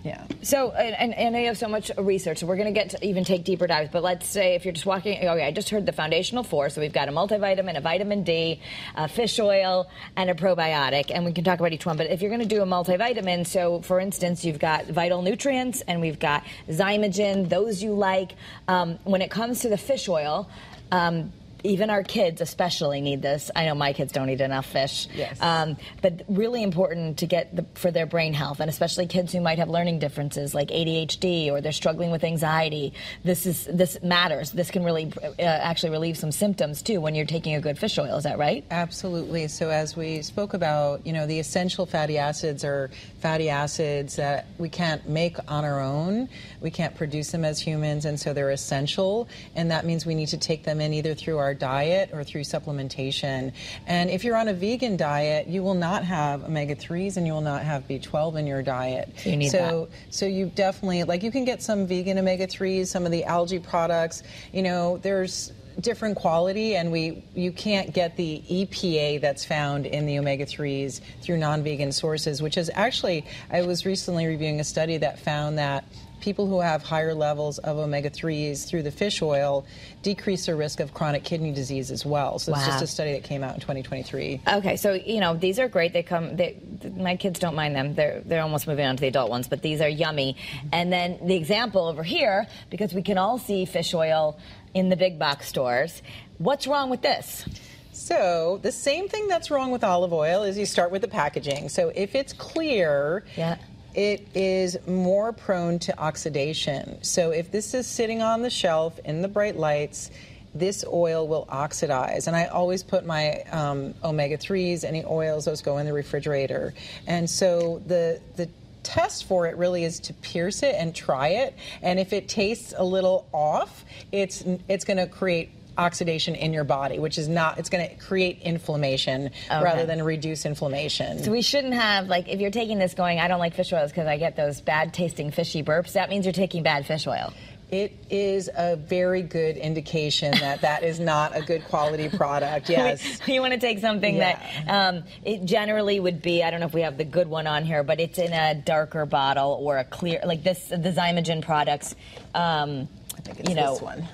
Yeah. 0.02 0.24
So, 0.42 0.70
and, 0.70 1.14
and, 1.14 1.36
I 1.36 1.40
have 1.40 1.58
so 1.58 1.68
much 1.68 1.90
research, 1.98 2.38
so 2.38 2.46
we're 2.46 2.56
going 2.56 2.72
to 2.72 2.78
get 2.78 2.90
to 2.90 3.06
even 3.06 3.22
take 3.22 3.44
deeper 3.44 3.66
dives. 3.66 3.90
But 3.92 4.02
let's 4.02 4.26
say 4.26 4.54
if 4.54 4.64
you're 4.64 4.72
just 4.72 4.86
walking, 4.86 5.18
okay, 5.18 5.46
I 5.46 5.50
just 5.50 5.68
heard 5.68 5.84
the 5.84 5.92
foundational 5.92 6.42
four. 6.42 6.70
So 6.70 6.80
we've 6.80 6.92
got 6.92 7.08
a 7.08 7.12
multivitamin, 7.12 7.76
a 7.76 7.82
vitamin 7.82 8.22
D, 8.22 8.60
a 8.96 9.08
fish 9.08 9.38
oil, 9.38 9.90
and 10.16 10.30
a 10.30 10.34
probiotic. 10.34 11.10
And 11.14 11.26
we 11.26 11.32
can 11.32 11.44
talk 11.44 11.60
about 11.60 11.72
each 11.72 11.84
one. 11.84 11.98
But 11.98 12.06
if 12.06 12.22
you're 12.22 12.30
going 12.30 12.40
to 12.40 12.48
do 12.48 12.62
a 12.62 12.66
multivitamin, 12.66 13.46
so 13.46 13.82
for 13.82 14.00
instance, 14.00 14.42
you've 14.42 14.58
got 14.58 14.86
vital 14.86 15.20
nutrients 15.20 15.82
and 15.82 16.00
we've 16.00 16.18
got 16.18 16.44
Xymogen, 16.68 17.50
those 17.50 17.82
you 17.82 17.92
like. 17.92 18.32
Um, 18.68 18.98
when 19.04 19.20
it 19.20 19.30
comes 19.30 19.60
to 19.60 19.68
the 19.68 19.78
fish 19.78 20.08
oil, 20.08 20.48
um, 20.92 21.30
even 21.64 21.90
our 21.90 22.02
kids 22.02 22.40
especially 22.40 23.00
need 23.00 23.22
this. 23.22 23.50
I 23.54 23.66
know 23.66 23.74
my 23.74 23.92
kids 23.92 24.12
don't 24.12 24.30
eat 24.30 24.40
enough 24.40 24.66
fish. 24.66 25.08
Yes. 25.14 25.40
Um, 25.40 25.76
but 26.02 26.22
really 26.28 26.62
important 26.62 27.18
to 27.18 27.26
get 27.26 27.54
the, 27.54 27.64
for 27.74 27.90
their 27.90 28.06
brain 28.06 28.32
health, 28.32 28.60
and 28.60 28.68
especially 28.68 29.06
kids 29.06 29.32
who 29.32 29.40
might 29.40 29.58
have 29.58 29.68
learning 29.68 29.98
differences 29.98 30.54
like 30.54 30.68
ADHD 30.68 31.50
or 31.50 31.60
they're 31.60 31.72
struggling 31.72 32.10
with 32.10 32.24
anxiety. 32.24 32.92
This 33.24 33.46
is 33.46 33.66
this 33.66 34.02
matters. 34.02 34.50
This 34.50 34.70
can 34.70 34.84
really 34.84 35.12
uh, 35.18 35.42
actually 35.42 35.90
relieve 35.90 36.16
some 36.16 36.32
symptoms 36.32 36.82
too 36.82 37.00
when 37.00 37.14
you're 37.14 37.26
taking 37.26 37.54
a 37.54 37.60
good 37.60 37.78
fish 37.78 37.98
oil. 37.98 38.16
Is 38.16 38.24
that 38.24 38.38
right? 38.38 38.64
Absolutely. 38.70 39.48
So 39.48 39.70
as 39.70 39.96
we 39.96 40.22
spoke 40.22 40.54
about, 40.54 41.06
you 41.06 41.12
know, 41.12 41.26
the 41.26 41.38
essential 41.38 41.86
fatty 41.86 42.18
acids 42.18 42.64
are 42.64 42.90
fatty 43.20 43.48
acids 43.48 44.16
that 44.16 44.46
we 44.58 44.68
can't 44.68 45.08
make 45.08 45.36
on 45.48 45.64
our 45.64 45.80
own. 45.80 46.28
We 46.60 46.70
can't 46.70 46.94
produce 46.94 47.30
them 47.30 47.44
as 47.44 47.60
humans, 47.60 48.04
and 48.04 48.18
so 48.18 48.32
they're 48.32 48.50
essential. 48.50 49.28
And 49.54 49.70
that 49.70 49.84
means 49.84 50.06
we 50.06 50.14
need 50.14 50.28
to 50.28 50.38
take 50.38 50.64
them 50.64 50.80
in 50.80 50.94
either 50.94 51.14
through 51.14 51.38
our 51.38 51.49
diet 51.54 52.10
or 52.12 52.24
through 52.24 52.42
supplementation. 52.42 53.52
And 53.86 54.10
if 54.10 54.24
you're 54.24 54.36
on 54.36 54.48
a 54.48 54.54
vegan 54.54 54.96
diet, 54.96 55.46
you 55.46 55.62
will 55.62 55.74
not 55.74 56.04
have 56.04 56.44
omega 56.44 56.76
3s 56.76 57.16
and 57.16 57.26
you 57.26 57.32
will 57.32 57.40
not 57.40 57.62
have 57.62 57.86
B12 57.88 58.36
in 58.36 58.46
your 58.46 58.62
diet. 58.62 59.12
So 59.16 59.30
you 59.30 59.36
need 59.36 59.50
so, 59.50 59.88
so 60.10 60.26
you 60.26 60.46
definitely, 60.54 61.04
like, 61.04 61.22
you 61.22 61.30
can 61.30 61.44
get 61.44 61.62
some 61.62 61.86
vegan 61.86 62.18
omega 62.18 62.46
3s, 62.46 62.86
some 62.86 63.06
of 63.06 63.12
the 63.12 63.24
algae 63.24 63.58
products. 63.58 64.22
You 64.52 64.62
know, 64.62 64.98
there's 64.98 65.52
different 65.80 66.16
quality 66.16 66.76
and 66.76 66.92
we 66.92 67.24
you 67.34 67.52
can't 67.52 67.94
get 67.94 68.16
the 68.16 68.42
EPA 68.50 69.20
that's 69.20 69.44
found 69.44 69.86
in 69.86 70.04
the 70.04 70.18
omega 70.18 70.44
3s 70.44 71.00
through 71.22 71.38
non-vegan 71.38 71.92
sources 71.92 72.42
which 72.42 72.58
is 72.58 72.70
actually 72.74 73.24
I 73.50 73.62
was 73.62 73.86
recently 73.86 74.26
reviewing 74.26 74.60
a 74.60 74.64
study 74.64 74.98
that 74.98 75.20
found 75.20 75.58
that 75.58 75.84
people 76.20 76.46
who 76.46 76.60
have 76.60 76.82
higher 76.82 77.14
levels 77.14 77.58
of 77.58 77.78
omega 77.78 78.10
3s 78.10 78.66
through 78.68 78.82
the 78.82 78.90
fish 78.90 79.22
oil 79.22 79.64
decrease 80.02 80.46
their 80.46 80.56
risk 80.56 80.80
of 80.80 80.94
chronic 80.94 81.24
kidney 81.24 81.52
disease 81.52 81.90
as 81.90 82.04
well 82.06 82.38
so 82.38 82.52
it's 82.52 82.66
just 82.66 82.82
a 82.82 82.86
study 82.86 83.12
that 83.12 83.24
came 83.24 83.42
out 83.42 83.54
in 83.54 83.60
2023 83.60 84.40
Okay, 84.46 84.76
so 84.76 84.92
you 84.92 85.20
know 85.20 85.36
these 85.36 85.58
are 85.58 85.68
great. 85.68 85.92
They 85.92 86.02
come. 86.02 86.36
They, 86.36 86.56
my 86.96 87.16
kids 87.16 87.38
don't 87.38 87.54
mind 87.54 87.74
them. 87.74 87.94
They're 87.94 88.20
they're 88.24 88.42
almost 88.42 88.66
moving 88.66 88.86
on 88.86 88.96
to 88.96 89.00
the 89.00 89.06
adult 89.08 89.30
ones, 89.30 89.48
but 89.48 89.62
these 89.62 89.80
are 89.80 89.88
yummy. 89.88 90.34
Mm-hmm. 90.34 90.68
And 90.72 90.92
then 90.92 91.18
the 91.26 91.34
example 91.34 91.86
over 91.86 92.02
here, 92.02 92.46
because 92.68 92.92
we 92.92 93.02
can 93.02 93.16
all 93.18 93.38
see 93.38 93.64
fish 93.64 93.94
oil 93.94 94.38
in 94.74 94.88
the 94.88 94.96
big 94.96 95.18
box 95.18 95.48
stores. 95.48 96.02
What's 96.38 96.66
wrong 96.66 96.90
with 96.90 97.02
this? 97.02 97.44
So 97.92 98.58
the 98.62 98.72
same 98.72 99.08
thing 99.08 99.28
that's 99.28 99.50
wrong 99.50 99.70
with 99.70 99.84
olive 99.84 100.12
oil 100.12 100.42
is 100.42 100.56
you 100.58 100.66
start 100.66 100.90
with 100.90 101.02
the 101.02 101.08
packaging. 101.08 101.68
So 101.68 101.92
if 101.94 102.14
it's 102.14 102.32
clear, 102.32 103.24
Yeah. 103.36 103.56
It 103.94 104.26
is 104.34 104.78
more 104.86 105.32
prone 105.32 105.78
to 105.80 105.98
oxidation. 105.98 107.02
So 107.02 107.30
if 107.30 107.50
this 107.50 107.74
is 107.74 107.86
sitting 107.86 108.22
on 108.22 108.42
the 108.42 108.50
shelf 108.50 108.98
in 109.04 109.22
the 109.22 109.28
bright 109.28 109.56
lights, 109.56 110.10
this 110.54 110.84
oil 110.86 111.28
will 111.28 111.46
oxidize. 111.48 112.26
And 112.26 112.36
I 112.36 112.46
always 112.46 112.82
put 112.82 113.06
my 113.06 113.42
um, 113.52 113.94
omega 114.02 114.36
3s, 114.36 114.84
any 114.84 115.04
oils, 115.04 115.44
those 115.44 115.62
go 115.62 115.78
in 115.78 115.86
the 115.86 115.92
refrigerator. 115.92 116.74
And 117.06 117.28
so 117.28 117.82
the, 117.86 118.20
the 118.36 118.48
test 118.82 119.24
for 119.24 119.46
it 119.46 119.56
really 119.56 119.84
is 119.84 120.00
to 120.00 120.14
pierce 120.14 120.62
it 120.62 120.74
and 120.76 120.94
try 120.94 121.28
it. 121.28 121.54
And 121.82 122.00
if 122.00 122.12
it 122.12 122.28
tastes 122.28 122.74
a 122.76 122.84
little 122.84 123.28
off, 123.32 123.84
it's, 124.10 124.42
it's 124.68 124.84
going 124.84 124.96
to 124.96 125.06
create 125.06 125.50
oxidation 125.78 126.34
in 126.34 126.52
your 126.52 126.64
body, 126.64 126.98
which 126.98 127.18
is 127.18 127.28
not, 127.28 127.58
it's 127.58 127.68
going 127.68 127.88
to 127.88 127.94
create 127.96 128.42
inflammation 128.42 129.30
rather 129.50 129.86
than 129.86 130.02
reduce 130.02 130.44
inflammation. 130.46 131.22
So 131.22 131.30
we 131.30 131.42
shouldn't 131.42 131.74
have 131.74 132.06
like 132.08 132.28
if 132.28 132.40
you're 132.40 132.50
taking 132.50 132.78
this 132.78 132.94
going. 132.94 133.18
I 133.20 133.28
don't 133.28 133.38
like 133.40 133.54
fish 133.54 133.72
oils 133.72 133.90
because 133.90 134.06
I 134.06 134.16
get 134.16 134.36
those 134.36 134.60
bad 134.60 134.92
tasting 134.94 135.30
fishy 135.30 135.62
burps. 135.62 135.92
That 135.94 136.10
means 136.10 136.26
you're 136.26 136.32
taking 136.32 136.62
bad 136.62 136.86
fish 136.86 137.06
oil. 137.06 137.32
It 137.70 137.92
is 138.10 138.50
a 138.52 138.74
very 138.74 139.22
good 139.22 139.56
indication 139.56 140.32
that 140.40 140.62
that 140.62 140.82
is 140.82 140.98
not 140.98 141.36
a 141.36 141.40
good 141.40 141.64
quality 141.66 142.08
product. 142.08 142.68
Yes. 142.70 143.20
you 143.28 143.40
want 143.40 143.52
to 143.52 143.60
take 143.60 143.78
something 143.78 144.16
Yeah. 144.16 144.36
that 144.66 144.68
um, 144.94 145.04
it 145.24 145.44
generally 145.44 146.00
would 146.00 146.20
be. 146.20 146.42
I 146.42 146.50
don't 146.50 146.58
know 146.58 146.66
if 146.66 146.74
we 146.74 146.82
have 146.82 146.98
the 146.98 147.04
good 147.04 147.28
one 147.28 147.46
on 147.46 147.64
here, 147.64 147.84
but 147.84 148.00
it's 148.00 148.18
in 148.18 148.32
a 148.32 148.56
darker 148.56 149.06
bottle 149.06 149.56
or 149.60 149.78
a 149.78 149.84
clear, 149.84 150.20
like 150.24 150.42
this. 150.42 150.64
The 150.68 150.78
Xymogen 150.78 151.42
products. 151.42 151.94
Um, 152.34 152.88
I 153.16 153.20
think 153.20 153.38
it's 153.40 153.48
you 153.50 153.54
know, 153.54 153.74
this 153.74 153.82
one. 153.82 154.08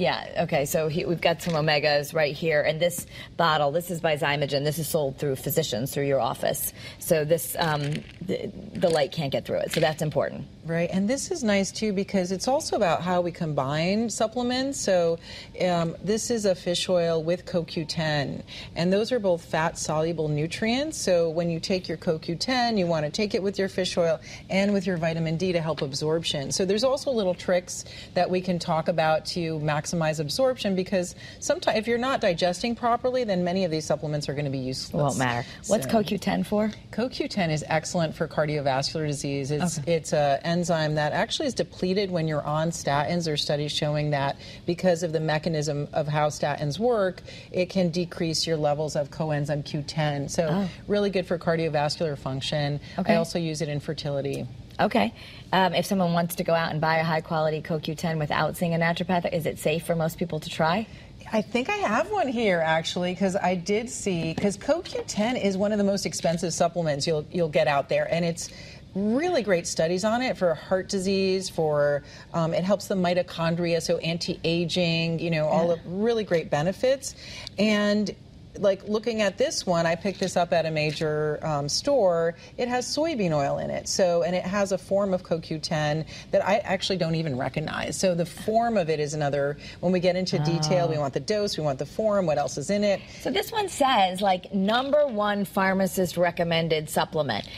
Yeah. 0.00 0.44
Okay. 0.44 0.64
So 0.64 0.88
he, 0.88 1.04
we've 1.04 1.20
got 1.20 1.42
some 1.42 1.52
omegas 1.52 2.14
right 2.14 2.34
here, 2.34 2.62
and 2.62 2.80
this 2.80 3.06
bottle. 3.36 3.70
This 3.70 3.90
is 3.90 4.00
by 4.00 4.16
Xymogen. 4.16 4.64
This 4.64 4.78
is 4.78 4.88
sold 4.88 5.18
through 5.18 5.36
physicians 5.36 5.92
through 5.92 6.06
your 6.06 6.20
office. 6.20 6.72
So 6.98 7.26
this 7.26 7.54
um, 7.58 7.82
the, 8.22 8.50
the 8.72 8.88
light 8.88 9.12
can't 9.12 9.30
get 9.30 9.44
through 9.44 9.58
it. 9.58 9.72
So 9.72 9.80
that's 9.80 10.00
important. 10.00 10.46
Right, 10.66 10.90
and 10.92 11.08
this 11.08 11.30
is 11.30 11.42
nice 11.42 11.72
too 11.72 11.92
because 11.94 12.32
it's 12.32 12.46
also 12.46 12.76
about 12.76 13.00
how 13.00 13.22
we 13.22 13.32
combine 13.32 14.10
supplements. 14.10 14.78
So, 14.78 15.18
um, 15.66 15.96
this 16.04 16.30
is 16.30 16.44
a 16.44 16.54
fish 16.54 16.86
oil 16.88 17.22
with 17.22 17.46
CoQ10, 17.46 18.42
and 18.76 18.92
those 18.92 19.10
are 19.10 19.18
both 19.18 19.42
fat 19.42 19.78
soluble 19.78 20.28
nutrients. 20.28 20.98
So, 20.98 21.30
when 21.30 21.48
you 21.50 21.60
take 21.60 21.88
your 21.88 21.96
CoQ10, 21.96 22.76
you 22.76 22.86
want 22.86 23.06
to 23.06 23.10
take 23.10 23.34
it 23.34 23.42
with 23.42 23.58
your 23.58 23.70
fish 23.70 23.96
oil 23.96 24.20
and 24.50 24.74
with 24.74 24.86
your 24.86 24.98
vitamin 24.98 25.38
D 25.38 25.52
to 25.52 25.62
help 25.62 25.80
absorption. 25.80 26.52
So, 26.52 26.66
there's 26.66 26.84
also 26.84 27.10
little 27.10 27.34
tricks 27.34 27.86
that 28.12 28.28
we 28.28 28.42
can 28.42 28.58
talk 28.58 28.88
about 28.88 29.24
to 29.26 29.58
maximize 29.60 30.20
absorption 30.20 30.76
because 30.76 31.14
sometimes 31.38 31.78
if 31.78 31.86
you're 31.86 31.96
not 31.96 32.20
digesting 32.20 32.74
properly, 32.76 33.24
then 33.24 33.42
many 33.44 33.64
of 33.64 33.70
these 33.70 33.86
supplements 33.86 34.28
are 34.28 34.34
going 34.34 34.44
to 34.44 34.50
be 34.50 34.58
useless. 34.58 35.02
Won't 35.02 35.18
matter. 35.18 35.46
What's 35.68 35.86
So- 35.86 36.02
CoQ10 36.02 36.44
for? 36.44 36.70
CoQ10 36.92 37.50
is 37.50 37.64
excellent 37.66 38.14
for 38.14 38.28
cardiovascular 38.28 39.06
disease. 39.06 39.50
It's 39.50 39.78
it's 39.86 40.12
a 40.12 40.38
enzyme 40.60 40.96
that 40.96 41.12
actually 41.12 41.46
is 41.46 41.54
depleted 41.54 42.10
when 42.10 42.28
you're 42.28 42.42
on 42.42 42.70
statins. 42.70 43.24
There 43.24 43.32
are 43.32 43.38
studies 43.38 43.72
showing 43.72 44.10
that 44.10 44.36
because 44.66 45.02
of 45.02 45.12
the 45.12 45.20
mechanism 45.20 45.88
of 45.94 46.06
how 46.06 46.28
statins 46.28 46.78
work, 46.78 47.22
it 47.50 47.70
can 47.70 47.88
decrease 47.88 48.46
your 48.46 48.58
levels 48.58 48.94
of 48.94 49.10
coenzyme 49.10 49.64
Q10. 49.64 50.28
So 50.28 50.68
really 50.86 51.08
good 51.08 51.26
for 51.26 51.38
cardiovascular 51.38 52.18
function. 52.18 52.78
Okay. 52.98 53.14
I 53.14 53.16
also 53.16 53.38
use 53.38 53.62
it 53.62 53.70
in 53.70 53.80
fertility. 53.80 54.46
Okay. 54.78 55.14
Um, 55.52 55.74
if 55.74 55.86
someone 55.86 56.12
wants 56.12 56.36
to 56.36 56.44
go 56.44 56.54
out 56.54 56.72
and 56.72 56.80
buy 56.80 56.98
a 56.98 57.04
high 57.04 57.20
quality 57.22 57.62
CoQ10 57.62 58.18
without 58.18 58.56
seeing 58.56 58.74
a 58.74 58.78
naturopath, 58.78 59.30
is 59.32 59.46
it 59.46 59.58
safe 59.58 59.84
for 59.84 59.94
most 59.94 60.18
people 60.18 60.40
to 60.40 60.50
try? 60.50 60.86
I 61.32 61.42
think 61.42 61.68
I 61.68 61.76
have 61.76 62.10
one 62.10 62.28
here 62.28 62.60
actually 62.64 63.12
because 63.12 63.36
I 63.36 63.54
did 63.54 63.88
see 63.90 64.34
because 64.34 64.56
CoQ10 64.56 65.42
is 65.42 65.56
one 65.56 65.72
of 65.72 65.78
the 65.78 65.84
most 65.84 66.06
expensive 66.06 66.52
supplements 66.52 67.06
you'll 67.06 67.26
you'll 67.30 67.50
get 67.50 67.68
out 67.68 67.88
there, 67.88 68.12
and 68.12 68.24
it's 68.24 68.48
really 68.94 69.42
great 69.42 69.66
studies 69.66 70.04
on 70.04 70.22
it 70.22 70.36
for 70.36 70.54
heart 70.54 70.88
disease. 70.88 71.48
For 71.48 72.02
um, 72.34 72.54
it 72.54 72.64
helps 72.64 72.86
the 72.86 72.94
mitochondria, 72.94 73.82
so 73.82 73.98
anti-aging. 73.98 75.18
You 75.18 75.30
know, 75.30 75.46
all 75.46 75.70
of 75.70 75.80
really 75.84 76.24
great 76.24 76.50
benefits, 76.50 77.14
and. 77.58 78.14
Like 78.58 78.82
looking 78.88 79.22
at 79.22 79.38
this 79.38 79.64
one, 79.64 79.86
I 79.86 79.94
picked 79.94 80.18
this 80.18 80.36
up 80.36 80.52
at 80.52 80.66
a 80.66 80.72
major 80.72 81.38
um, 81.46 81.68
store. 81.68 82.34
It 82.58 82.66
has 82.66 82.84
soybean 82.84 83.30
oil 83.30 83.58
in 83.58 83.70
it, 83.70 83.88
so 83.88 84.22
and 84.24 84.34
it 84.34 84.42
has 84.42 84.72
a 84.72 84.76
form 84.76 85.14
of 85.14 85.22
CoQ10 85.22 86.04
that 86.32 86.44
I 86.44 86.56
actually 86.56 86.98
don't 86.98 87.14
even 87.14 87.38
recognize. 87.38 87.96
So 87.96 88.12
the 88.12 88.26
form 88.26 88.76
of 88.76 88.90
it 88.90 88.98
is 88.98 89.14
another. 89.14 89.56
When 89.78 89.92
we 89.92 90.00
get 90.00 90.16
into 90.16 90.40
detail, 90.40 90.88
we 90.88 90.98
want 90.98 91.14
the 91.14 91.20
dose, 91.20 91.56
we 91.56 91.62
want 91.62 91.78
the 91.78 91.86
form, 91.86 92.26
what 92.26 92.38
else 92.38 92.58
is 92.58 92.70
in 92.70 92.82
it. 92.82 93.00
So 93.20 93.30
this 93.30 93.52
one 93.52 93.68
says 93.68 94.20
like 94.20 94.52
number 94.52 95.06
one 95.06 95.44
pharmacist 95.44 96.16
recommended 96.16 96.90
supplement. 96.90 97.48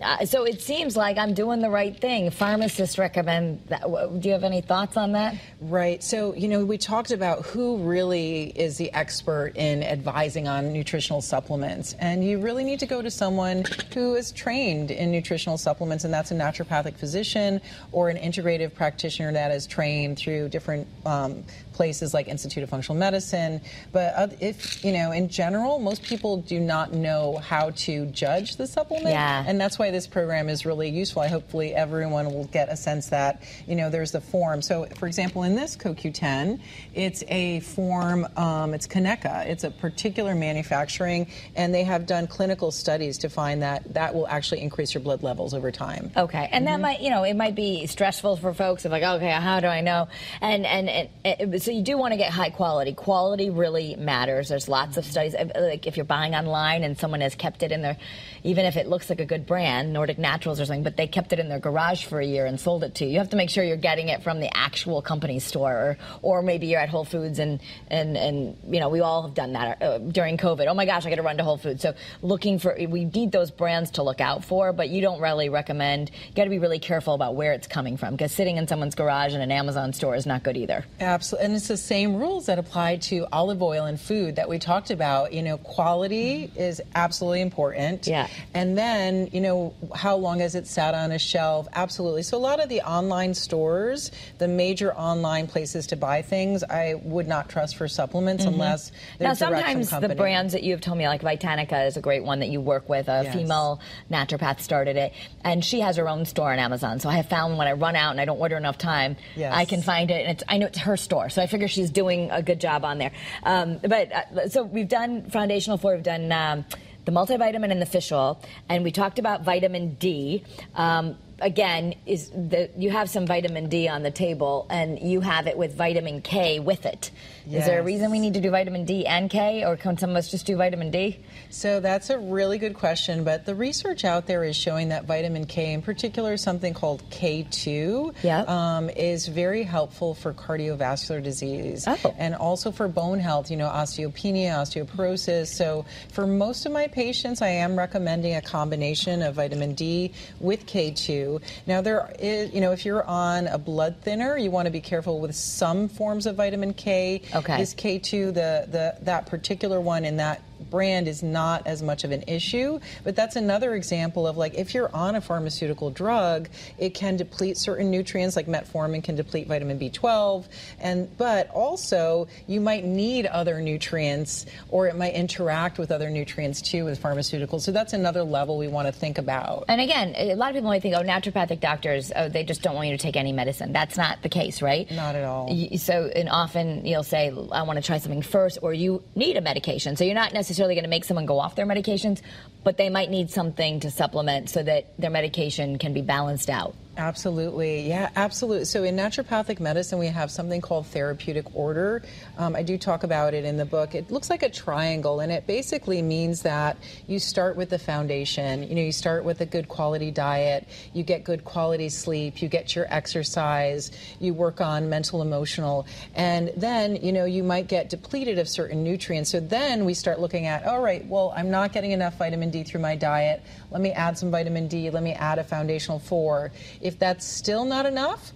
Uh, 0.00 0.26
so 0.26 0.44
it 0.44 0.60
seems 0.60 0.96
like 0.96 1.18
I'm 1.18 1.34
doing 1.34 1.60
the 1.60 1.70
right 1.70 1.98
thing. 1.98 2.30
Pharmacists 2.30 2.98
recommend 2.98 3.62
that. 3.68 3.82
Do 3.82 4.28
you 4.28 4.32
have 4.32 4.44
any 4.44 4.60
thoughts 4.60 4.96
on 4.96 5.12
that? 5.12 5.36
Right. 5.60 6.02
So, 6.02 6.34
you 6.34 6.48
know, 6.48 6.64
we 6.64 6.78
talked 6.78 7.10
about 7.10 7.46
who 7.46 7.78
really 7.78 8.52
is 8.56 8.76
the 8.76 8.92
expert 8.92 9.52
in 9.54 9.82
advising 9.82 10.48
on 10.48 10.72
nutritional 10.72 11.22
supplements. 11.22 11.94
And 11.98 12.24
you 12.24 12.38
really 12.38 12.64
need 12.64 12.80
to 12.80 12.86
go 12.86 13.02
to 13.02 13.10
someone 13.10 13.64
who 13.92 14.14
is 14.14 14.32
trained 14.32 14.90
in 14.90 15.10
nutritional 15.10 15.58
supplements, 15.58 16.04
and 16.04 16.12
that's 16.12 16.30
a 16.30 16.34
naturopathic 16.34 16.96
physician 16.96 17.60
or 17.92 18.08
an 18.08 18.16
integrative 18.16 18.74
practitioner 18.74 19.32
that 19.32 19.50
is 19.50 19.66
trained 19.66 20.18
through 20.18 20.48
different 20.48 20.86
um, 21.06 21.44
places 21.74 22.14
like 22.14 22.28
Institute 22.28 22.62
of 22.62 22.70
Functional 22.70 22.98
Medicine. 22.98 23.60
But 23.92 24.36
if, 24.40 24.84
you 24.84 24.92
know, 24.92 25.12
in 25.12 25.28
general, 25.28 25.78
most 25.78 26.02
people 26.02 26.38
do 26.38 26.60
not 26.60 26.92
know 26.92 27.36
how 27.36 27.70
to 27.70 28.06
judge 28.06 28.56
the 28.56 28.66
supplement. 28.66 29.10
Yeah. 29.10 29.44
And 29.46 29.60
that's 29.60 29.78
why 29.78 29.90
this 29.90 30.06
program 30.06 30.48
is 30.48 30.64
really 30.64 30.88
useful. 30.88 31.22
I 31.22 31.28
hopefully 31.28 31.74
everyone 31.74 32.26
will 32.32 32.44
get 32.46 32.68
a 32.68 32.76
sense 32.76 33.08
that, 33.08 33.42
you 33.66 33.74
know, 33.76 33.90
there's 33.90 34.12
the 34.12 34.20
form. 34.20 34.62
So, 34.62 34.86
for 34.96 35.06
example, 35.06 35.42
in 35.42 35.54
this 35.54 35.76
CoQ10, 35.76 36.60
it's 36.94 37.22
a 37.28 37.60
form, 37.60 38.26
um, 38.36 38.72
it's 38.74 38.86
Kaneka. 38.86 39.46
It's 39.46 39.64
a 39.64 39.70
particular 39.70 40.34
manufacturing, 40.34 41.26
and 41.56 41.74
they 41.74 41.84
have 41.84 42.06
done 42.06 42.26
clinical 42.26 42.70
studies 42.70 43.18
to 43.18 43.28
find 43.28 43.62
that 43.62 43.94
that 43.94 44.14
will 44.14 44.28
actually 44.28 44.60
increase 44.60 44.94
your 44.94 45.02
blood 45.02 45.22
levels 45.22 45.54
over 45.54 45.70
time. 45.70 46.10
Okay, 46.16 46.48
and 46.52 46.66
that 46.66 46.74
Mm-hmm. 46.74 46.82
might, 46.82 47.00
you 47.02 47.10
know, 47.10 47.22
it 47.22 47.34
might 47.34 47.54
be 47.54 47.86
stressful 47.86 48.36
for 48.36 48.52
folks 48.52 48.84
of 48.84 48.92
like, 48.92 49.02
okay, 49.02 49.30
how 49.30 49.60
do 49.60 49.66
I 49.66 49.80
know? 49.80 50.08
And 50.40 50.66
and, 50.66 50.88
and, 50.88 51.08
and 51.24 51.52
so 51.64 51.70
you 51.70 51.82
do 51.82 51.96
want 51.96 52.12
to 52.12 52.18
get 52.18 52.30
high 52.30 52.50
quality. 52.50 52.92
Quality 52.92 53.48
really 53.50 53.96
matters. 53.96 54.50
There's 54.50 54.68
lots 54.68 54.96
of 54.98 55.04
studies. 55.06 55.34
uh, 55.34 55.46
Like 55.54 55.86
if 55.86 55.96
you're 55.96 56.04
buying 56.04 56.34
online 56.34 56.84
and 56.84 56.98
someone 56.98 57.22
has 57.22 57.34
kept 57.34 57.62
it 57.62 57.72
in 57.72 57.80
their, 57.80 57.96
even 58.42 58.66
if 58.66 58.76
it 58.76 58.86
looks 58.86 59.08
like 59.08 59.20
a 59.20 59.24
good 59.24 59.46
brand, 59.46 59.92
Nordic 59.92 60.18
Naturals 60.18 60.60
or 60.60 60.66
something, 60.66 60.82
but 60.82 60.96
they 60.98 61.06
kept 61.06 61.32
it 61.32 61.38
in 61.38 61.48
their 61.48 61.58
garage 61.58 62.04
for 62.04 62.20
a 62.20 62.26
year 62.26 62.44
and 62.44 62.60
sold 62.60 62.84
it 62.84 62.96
to 62.96 63.06
you. 63.06 63.12
You 63.12 63.18
have 63.18 63.30
to 63.30 63.36
make 63.36 63.48
sure 63.48 63.64
you're 63.64 63.76
getting 63.78 64.08
it 64.08 64.22
from 64.22 64.40
the 64.40 64.54
actual 64.54 65.00
company 65.00 65.38
store, 65.38 65.72
or, 65.72 65.98
or 66.20 66.42
maybe 66.42 66.66
you're 66.66 66.80
at 66.80 66.90
Whole 66.90 67.04
Foods 67.04 67.38
and 67.38 67.60
and 67.88 68.16
and 68.16 68.56
you 68.68 68.80
know 68.80 68.90
we 68.90 69.00
all 69.00 69.22
have 69.22 69.34
done 69.34 69.54
that 69.54 69.80
uh, 69.82 69.98
during 69.98 70.36
COVID. 70.36 70.66
Oh 70.68 70.74
my 70.74 70.84
gosh, 70.84 71.06
I 71.06 71.08
got 71.08 71.16
to 71.16 71.22
run 71.22 71.38
to 71.38 71.44
Whole 71.44 71.56
Foods. 71.56 71.80
So 71.80 71.94
looking 72.20 72.58
for 72.58 72.76
we 72.88 73.06
need 73.06 73.32
those 73.32 73.50
brands 73.50 73.92
to 73.92 74.02
look 74.02 74.20
out 74.20 74.44
for, 74.44 74.72
but 74.74 74.90
you 74.90 75.00
don't 75.00 75.20
really 75.20 75.48
recommend. 75.48 76.10
You 76.28 76.34
got 76.34 76.44
to 76.44 76.50
be 76.50 76.58
really 76.58 76.78
careful 76.78 77.14
about 77.14 77.34
where 77.36 77.52
it's 77.52 77.66
coming 77.66 77.96
from 77.96 78.12
because 78.12 78.32
sitting 78.32 78.58
in 78.58 78.68
someone's 78.68 78.94
garage 78.94 79.34
in 79.34 79.40
an 79.40 79.50
Amazon 79.50 79.92
store 79.94 80.14
is 80.14 80.26
not 80.26 80.42
good 80.42 80.56
either. 80.56 80.84
Absolutely, 81.00 81.46
and 81.46 81.53
it's 81.54 81.68
the 81.68 81.76
same 81.76 82.16
rules 82.16 82.46
that 82.46 82.58
apply 82.58 82.96
to 82.96 83.26
olive 83.32 83.62
oil 83.62 83.84
and 83.84 84.00
food 84.00 84.36
that 84.36 84.48
we 84.48 84.58
talked 84.58 84.90
about. 84.90 85.32
You 85.32 85.42
know, 85.42 85.58
quality 85.58 86.50
is 86.56 86.80
absolutely 86.94 87.40
important. 87.40 88.06
Yeah. 88.06 88.28
And 88.54 88.76
then, 88.76 89.28
you 89.32 89.40
know, 89.40 89.74
how 89.94 90.16
long 90.16 90.40
has 90.40 90.54
it 90.54 90.66
sat 90.66 90.94
on 90.94 91.12
a 91.12 91.18
shelf? 91.18 91.68
Absolutely. 91.74 92.22
So 92.22 92.36
a 92.36 92.38
lot 92.38 92.60
of 92.60 92.68
the 92.68 92.80
online 92.82 93.34
stores, 93.34 94.10
the 94.38 94.48
major 94.48 94.94
online 94.94 95.46
places 95.46 95.86
to 95.88 95.96
buy 95.96 96.22
things, 96.22 96.62
I 96.64 96.94
would 97.02 97.28
not 97.28 97.48
trust 97.48 97.76
for 97.76 97.88
supplements 97.88 98.44
mm-hmm. 98.44 98.54
unless 98.54 98.90
they're 99.18 99.28
Now, 99.28 99.34
direct 99.34 99.70
from 99.70 99.84
sometimes 99.84 100.08
the 100.08 100.14
brands 100.14 100.52
that 100.52 100.62
you've 100.62 100.80
told 100.80 100.98
me, 100.98 101.06
like 101.08 101.22
Vitanica, 101.22 101.86
is 101.86 101.96
a 101.96 102.00
great 102.00 102.24
one 102.24 102.40
that 102.40 102.48
you 102.48 102.60
work 102.60 102.88
with. 102.88 103.08
A 103.08 103.22
Yes. 103.24 103.34
female 103.34 103.80
naturopath 104.10 104.60
started 104.60 104.96
it, 104.96 105.12
and 105.44 105.64
she 105.64 105.80
has 105.80 105.96
her 105.96 106.08
own 106.08 106.26
store 106.26 106.52
on 106.52 106.58
Amazon. 106.58 107.00
So 107.00 107.08
I 107.08 107.14
have 107.14 107.28
found 107.28 107.56
when 107.58 107.66
I 107.66 107.72
run 107.72 107.96
out 107.96 108.10
and 108.10 108.20
I 108.20 108.24
don't 108.24 108.38
order 108.38 108.56
enough 108.56 108.78
time, 108.78 109.16
Yes. 109.36 109.52
I 109.54 109.64
can 109.64 109.82
find 109.82 110.10
it, 110.10 110.22
and 110.22 110.30
it's 110.32 110.44
I 110.48 110.58
know 110.58 110.66
it's 110.66 110.78
her 110.80 110.96
store. 110.96 111.30
So 111.30 111.42
I 111.44 111.46
figure 111.46 111.68
she's 111.68 111.90
doing 111.90 112.30
a 112.30 112.42
good 112.42 112.60
job 112.60 112.84
on 112.84 112.98
there. 112.98 113.12
Um, 113.42 113.78
but 113.78 114.10
uh, 114.12 114.48
so 114.48 114.64
we've 114.64 114.88
done 114.88 115.28
foundational 115.30 115.78
four, 115.78 115.94
we've 115.94 116.02
done. 116.02 116.32
Um, 116.32 116.64
the 117.04 117.12
multivitamin 117.12 117.70
and 117.70 117.82
the 117.82 117.86
fish 117.86 118.10
oil, 118.12 118.40
and 118.66 118.82
we 118.82 118.90
talked 118.90 119.18
about 119.18 119.42
vitamin 119.44 119.94
D. 119.96 120.42
Um, 120.74 121.16
again, 121.38 121.94
is 122.06 122.30
the 122.30 122.70
you 122.78 122.90
have 122.90 123.10
some 123.10 123.26
vitamin 123.26 123.68
D 123.68 123.88
on 123.88 124.02
the 124.02 124.10
table, 124.10 124.66
and 124.70 124.98
you 124.98 125.20
have 125.20 125.46
it 125.46 125.58
with 125.58 125.74
vitamin 125.76 126.22
K 126.22 126.60
with 126.60 126.86
it. 126.86 127.10
Is 127.46 127.66
there 127.66 127.78
a 127.78 127.82
reason 127.82 128.10
we 128.10 128.20
need 128.20 128.34
to 128.34 128.40
do 128.40 128.50
vitamin 128.50 128.84
D 128.84 129.06
and 129.06 129.28
K, 129.28 129.64
or 129.64 129.76
can 129.76 129.98
some 129.98 130.10
of 130.10 130.16
us 130.16 130.30
just 130.30 130.46
do 130.46 130.56
vitamin 130.56 130.90
D? 130.90 131.18
So 131.50 131.78
that's 131.80 132.08
a 132.10 132.18
really 132.18 132.56
good 132.58 132.74
question, 132.74 133.22
but 133.22 133.44
the 133.44 133.54
research 133.54 134.04
out 134.04 134.26
there 134.26 134.44
is 134.44 134.56
showing 134.56 134.88
that 134.88 135.04
vitamin 135.04 135.44
K, 135.46 135.72
in 135.74 135.82
particular, 135.82 136.36
something 136.38 136.72
called 136.74 137.02
K2, 137.10 138.14
Yep. 138.22 138.48
um, 138.48 138.88
is 138.90 139.26
very 139.28 139.62
helpful 139.62 140.14
for 140.14 140.32
cardiovascular 140.32 141.22
disease 141.22 141.84
Oh. 141.86 142.14
and 142.18 142.34
also 142.34 142.70
for 142.72 142.88
bone 142.88 143.20
health. 143.20 143.50
You 143.50 143.58
know, 143.58 143.68
osteopenia, 143.68 144.52
osteoporosis. 144.52 145.48
So 145.48 145.84
for 146.12 146.26
most 146.26 146.66
of 146.66 146.72
my 146.72 146.86
patients, 146.86 147.42
I 147.42 147.48
am 147.48 147.76
recommending 147.78 148.34
a 148.36 148.42
combination 148.42 149.22
of 149.22 149.34
vitamin 149.34 149.74
D 149.74 150.12
with 150.40 150.66
K2. 150.66 151.40
Now 151.66 151.80
there 151.82 152.10
is, 152.18 152.52
you 152.54 152.60
know, 152.60 152.72
if 152.72 152.84
you're 152.86 153.04
on 153.04 153.46
a 153.48 153.58
blood 153.58 153.96
thinner, 154.02 154.36
you 154.38 154.50
want 154.50 154.66
to 154.66 154.72
be 154.72 154.80
careful 154.80 155.20
with 155.20 155.34
some 155.34 155.88
forms 155.88 156.26
of 156.26 156.36
vitamin 156.36 156.72
K. 156.72 157.20
Okay. 157.34 157.60
Is 157.60 157.74
K2, 157.74 158.26
the, 158.34 158.66
the 158.70 158.96
that 159.02 159.26
particular 159.26 159.80
one 159.80 160.04
in 160.04 160.16
that 160.18 160.42
brand 160.70 161.08
is 161.08 161.22
not 161.22 161.66
as 161.66 161.82
much 161.82 162.04
of 162.04 162.10
an 162.10 162.24
issue. 162.26 162.78
But 163.02 163.16
that's 163.16 163.36
another 163.36 163.74
example 163.74 164.26
of 164.26 164.36
like 164.36 164.54
if 164.54 164.74
you're 164.74 164.94
on 164.94 165.14
a 165.14 165.20
pharmaceutical 165.20 165.90
drug, 165.90 166.48
it 166.78 166.90
can 166.90 167.16
deplete 167.16 167.56
certain 167.56 167.90
nutrients, 167.90 168.36
like 168.36 168.46
metformin 168.46 169.02
can 169.02 169.16
deplete 169.16 169.46
vitamin 169.46 169.78
B12, 169.78 170.46
and 170.80 171.16
but 171.16 171.50
also 171.50 172.28
you 172.46 172.60
might 172.60 172.84
need 172.84 173.26
other 173.26 173.60
nutrients, 173.60 174.46
or 174.68 174.86
it 174.86 174.96
might 174.96 175.14
interact 175.14 175.78
with 175.78 175.90
other 175.90 176.10
nutrients 176.10 176.62
too 176.62 176.84
with 176.84 177.02
pharmaceuticals. 177.02 177.62
So 177.62 177.72
that's 177.72 177.92
another 177.92 178.22
level 178.22 178.58
we 178.58 178.68
want 178.68 178.86
to 178.88 178.92
think 178.92 179.18
about. 179.18 179.64
And 179.68 179.80
again, 179.80 180.14
a 180.16 180.34
lot 180.34 180.50
of 180.50 180.54
people 180.54 180.70
might 180.70 180.82
think, 180.82 180.94
oh, 180.94 181.02
naturopathic 181.02 181.60
doctors, 181.60 182.12
oh, 182.14 182.28
they 182.28 182.44
just 182.44 182.62
don't 182.62 182.74
want 182.74 182.88
you 182.88 182.96
to 182.96 183.02
take 183.02 183.16
any 183.16 183.32
medicine. 183.32 183.72
That's 183.72 183.96
not 183.96 184.22
the 184.22 184.28
case, 184.28 184.62
right? 184.62 184.90
Not 184.90 185.14
at 185.14 185.24
all. 185.24 185.54
So, 185.76 186.10
and 186.14 186.28
often 186.28 186.84
you'll 186.86 187.02
say, 187.02 187.28
I 187.52 187.62
want 187.62 187.76
to 187.76 187.82
try 187.82 187.98
something 187.98 188.22
first, 188.22 188.58
or 188.62 188.72
you 188.72 189.02
need 189.14 189.36
a 189.36 189.40
medication. 189.40 189.96
So 189.96 190.04
you're 190.04 190.14
not 190.14 190.32
necessarily 190.32 190.53
going 190.58 190.82
to 190.82 190.88
make 190.88 191.04
someone 191.04 191.26
go 191.26 191.38
off 191.38 191.54
their 191.56 191.66
medications, 191.66 192.20
but 192.62 192.76
they 192.76 192.88
might 192.88 193.10
need 193.10 193.30
something 193.30 193.80
to 193.80 193.90
supplement 193.90 194.50
so 194.50 194.62
that 194.62 194.98
their 194.98 195.10
medication 195.10 195.78
can 195.78 195.92
be 195.92 196.02
balanced 196.02 196.50
out. 196.50 196.74
Absolutely. 196.96 197.88
Yeah, 197.88 198.10
absolutely. 198.14 198.66
So 198.66 198.84
in 198.84 198.94
naturopathic 198.94 199.58
medicine, 199.58 199.98
we 199.98 200.06
have 200.06 200.30
something 200.30 200.60
called 200.60 200.86
therapeutic 200.86 201.44
order. 201.56 202.02
Um, 202.38 202.54
I 202.54 202.62
do 202.62 202.78
talk 202.78 203.02
about 203.02 203.34
it 203.34 203.44
in 203.44 203.56
the 203.56 203.64
book. 203.64 203.96
It 203.96 204.12
looks 204.12 204.30
like 204.30 204.44
a 204.44 204.48
triangle, 204.48 205.18
and 205.18 205.32
it 205.32 205.44
basically 205.44 206.02
means 206.02 206.42
that 206.42 206.76
you 207.08 207.18
start 207.18 207.56
with 207.56 207.70
the 207.70 207.80
foundation. 207.80 208.62
You 208.68 208.76
know, 208.76 208.82
you 208.82 208.92
start 208.92 209.24
with 209.24 209.40
a 209.40 209.46
good 209.46 209.66
quality 209.66 210.12
diet, 210.12 210.68
you 210.92 211.02
get 211.02 211.24
good 211.24 211.44
quality 211.44 211.88
sleep, 211.88 212.40
you 212.40 212.48
get 212.48 212.76
your 212.76 212.86
exercise, 212.88 213.90
you 214.20 214.32
work 214.32 214.60
on 214.60 214.88
mental, 214.88 215.20
emotional, 215.20 215.86
and 216.14 216.52
then, 216.56 216.94
you 216.94 217.12
know, 217.12 217.24
you 217.24 217.42
might 217.42 217.66
get 217.66 217.90
depleted 217.90 218.38
of 218.38 218.48
certain 218.48 218.84
nutrients. 218.84 219.30
So 219.30 219.40
then 219.40 219.84
we 219.84 219.94
start 219.94 220.20
looking 220.20 220.46
at, 220.46 220.64
all 220.64 220.80
right, 220.80 221.04
well, 221.06 221.34
I'm 221.36 221.50
not 221.50 221.72
getting 221.72 221.90
enough 221.90 222.18
vitamin 222.18 222.50
D 222.50 222.62
through 222.62 222.82
my 222.82 222.94
diet. 222.94 223.42
Let 223.72 223.80
me 223.80 223.90
add 223.90 224.16
some 224.16 224.30
vitamin 224.30 224.68
D. 224.68 224.90
Let 224.90 225.02
me 225.02 225.12
add 225.12 225.40
a 225.40 225.44
foundational 225.44 225.98
four. 225.98 226.52
If 226.84 227.00
that's 227.00 227.26
still 227.26 227.64
not 227.64 227.86
enough, 227.86 228.32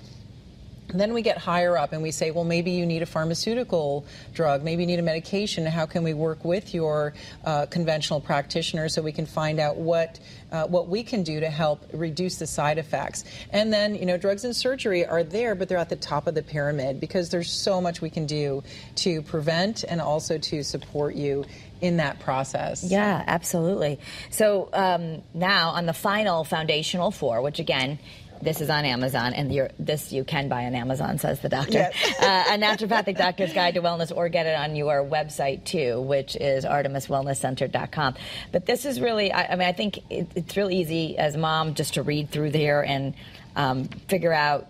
then 0.94 1.12
we 1.12 1.22
get 1.22 1.37
higher 1.37 1.76
up 1.76 1.92
and 1.92 2.02
we 2.02 2.11
say, 2.11 2.30
well, 2.30 2.44
maybe 2.44 2.70
you 2.70 2.87
need 2.87 3.02
a 3.02 3.06
pharmaceutical 3.06 4.06
drug, 4.32 4.62
maybe 4.62 4.82
you 4.82 4.87
need 4.87 4.98
a 4.98 5.02
medication. 5.02 5.66
How 5.66 5.87
can 5.87 6.02
we 6.02 6.14
work 6.14 6.44
with 6.44 6.72
your 6.72 7.12
uh, 7.44 7.66
conventional 7.66 8.20
practitioner 8.20 8.88
so 8.88 9.02
we 9.02 9.12
can 9.12 9.26
find 9.26 9.61
out 9.61 9.76
what 9.76 10.18
uh, 10.50 10.66
what 10.66 10.88
we 10.88 11.02
can 11.02 11.22
do 11.22 11.40
to 11.40 11.50
help 11.50 11.84
reduce 11.92 12.37
the 12.37 12.46
side 12.46 12.78
effects? 12.78 13.24
And 13.50 13.70
then, 13.70 13.94
you 13.94 14.06
know, 14.06 14.16
drugs 14.16 14.44
and 14.44 14.56
surgery 14.56 15.04
are 15.04 15.22
there, 15.22 15.54
but 15.54 15.68
they're 15.68 15.76
at 15.76 15.90
the 15.90 15.96
top 15.96 16.26
of 16.26 16.34
the 16.34 16.42
pyramid 16.42 17.00
because 17.00 17.28
there's 17.28 17.52
so 17.52 17.82
much 17.82 18.00
we 18.00 18.08
can 18.08 18.24
do 18.24 18.62
to 18.96 19.20
prevent 19.20 19.84
and 19.84 20.00
also 20.00 20.38
to 20.38 20.64
support 20.64 21.14
you 21.14 21.44
in 21.80 21.98
that 21.98 22.18
process. 22.20 22.82
Yeah, 22.82 23.22
absolutely. 23.26 24.00
So 24.30 24.68
um, 24.72 25.22
now 25.34 25.70
on 25.70 25.87
the 25.87 25.92
final 25.92 26.44
foundational 26.44 27.11
four, 27.11 27.42
which 27.42 27.58
again, 27.58 27.98
this 28.42 28.61
is 28.61 28.70
on 28.70 28.85
Amazon, 28.85 29.35
and 29.35 29.53
you're, 29.53 29.70
this 29.79 30.12
you 30.12 30.24
can 30.24 30.48
buy 30.48 30.64
on 30.64 30.74
Amazon, 30.74 31.18
says 31.18 31.40
the 31.40 31.48
doctor. 31.48 31.72
Yes. 31.72 32.20
uh, 32.20 32.55
a 32.55 32.59
naturopathic 32.59 33.16
doctor's 33.16 33.53
guide 33.53 33.74
to 33.74 33.83
wellness, 33.83 34.14
or 34.14 34.29
get 34.29 34.46
it 34.46 34.57
on 34.57 34.77
your 34.77 35.05
website 35.05 35.64
too, 35.64 36.01
which 36.01 36.37
is 36.37 36.64
artemiswellnesscenter.com. 36.64 38.14
But 38.53 38.66
this 38.66 38.85
is 38.85 39.01
really, 39.01 39.33
I, 39.33 39.53
I 39.53 39.57
mean, 39.57 39.68
I 39.68 39.72
think 39.72 39.98
it, 40.11 40.29
it's 40.35 40.57
really 40.57 40.77
easy 40.77 41.18
as 41.18 41.37
mom 41.37 41.74
just 41.74 41.94
to 41.94 42.03
read 42.03 42.31
through 42.31 42.51
there 42.51 42.85
and 42.85 43.14
um, 43.57 43.85
figure 44.09 44.33
out 44.33 44.68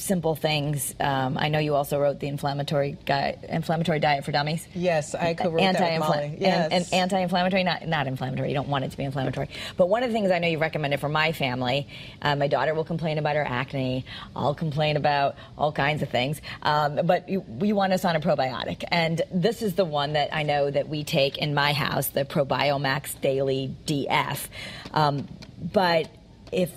simple 0.00 0.34
things. 0.34 0.94
Um, 0.98 1.36
I 1.38 1.48
know 1.48 1.58
you 1.58 1.74
also 1.74 1.98
wrote 2.00 2.20
the 2.20 2.26
inflammatory 2.26 2.96
guide, 3.06 3.46
inflammatory 3.48 4.00
diet 4.00 4.24
for 4.24 4.32
dummies. 4.32 4.66
Yes, 4.74 5.14
I 5.14 5.34
co-wrote 5.34 5.58
that 5.60 5.76
Anti-infla- 5.80 6.08
Molly. 6.08 6.36
Yes. 6.40 6.72
and, 6.72 6.84
and 6.84 6.94
anti-inflammatory, 6.94 7.62
not 7.64 7.86
not 7.86 8.06
inflammatory. 8.06 8.48
You 8.48 8.54
don't 8.54 8.68
want 8.68 8.84
it 8.84 8.90
to 8.90 8.96
be 8.96 9.04
inflammatory. 9.04 9.48
But 9.76 9.88
one 9.88 10.02
of 10.02 10.08
the 10.10 10.14
things 10.14 10.30
I 10.30 10.38
know 10.38 10.48
you 10.48 10.58
recommended 10.58 11.00
for 11.00 11.08
my 11.08 11.32
family, 11.32 11.86
uh, 12.22 12.36
my 12.36 12.48
daughter 12.48 12.74
will 12.74 12.84
complain 12.84 13.18
about 13.18 13.36
her 13.36 13.44
acne. 13.44 14.04
I'll 14.34 14.54
complain 14.54 14.96
about 14.96 15.36
all 15.56 15.72
kinds 15.72 16.02
of 16.02 16.08
things. 16.08 16.40
Um, 16.62 17.00
but 17.04 17.28
you, 17.28 17.44
you 17.60 17.74
want 17.74 17.92
us 17.92 18.04
on 18.04 18.16
a 18.16 18.20
probiotic, 18.20 18.84
and 18.90 19.22
this 19.32 19.62
is 19.62 19.74
the 19.74 19.84
one 19.84 20.14
that 20.14 20.34
I 20.34 20.42
know 20.42 20.70
that 20.70 20.88
we 20.88 21.04
take 21.04 21.38
in 21.38 21.54
my 21.54 21.72
house, 21.72 22.08
the 22.08 22.24
Probiomax 22.24 23.20
Daily 23.20 23.74
DF. 23.86 24.48
Um, 24.92 25.28
but 25.60 26.08
if 26.52 26.70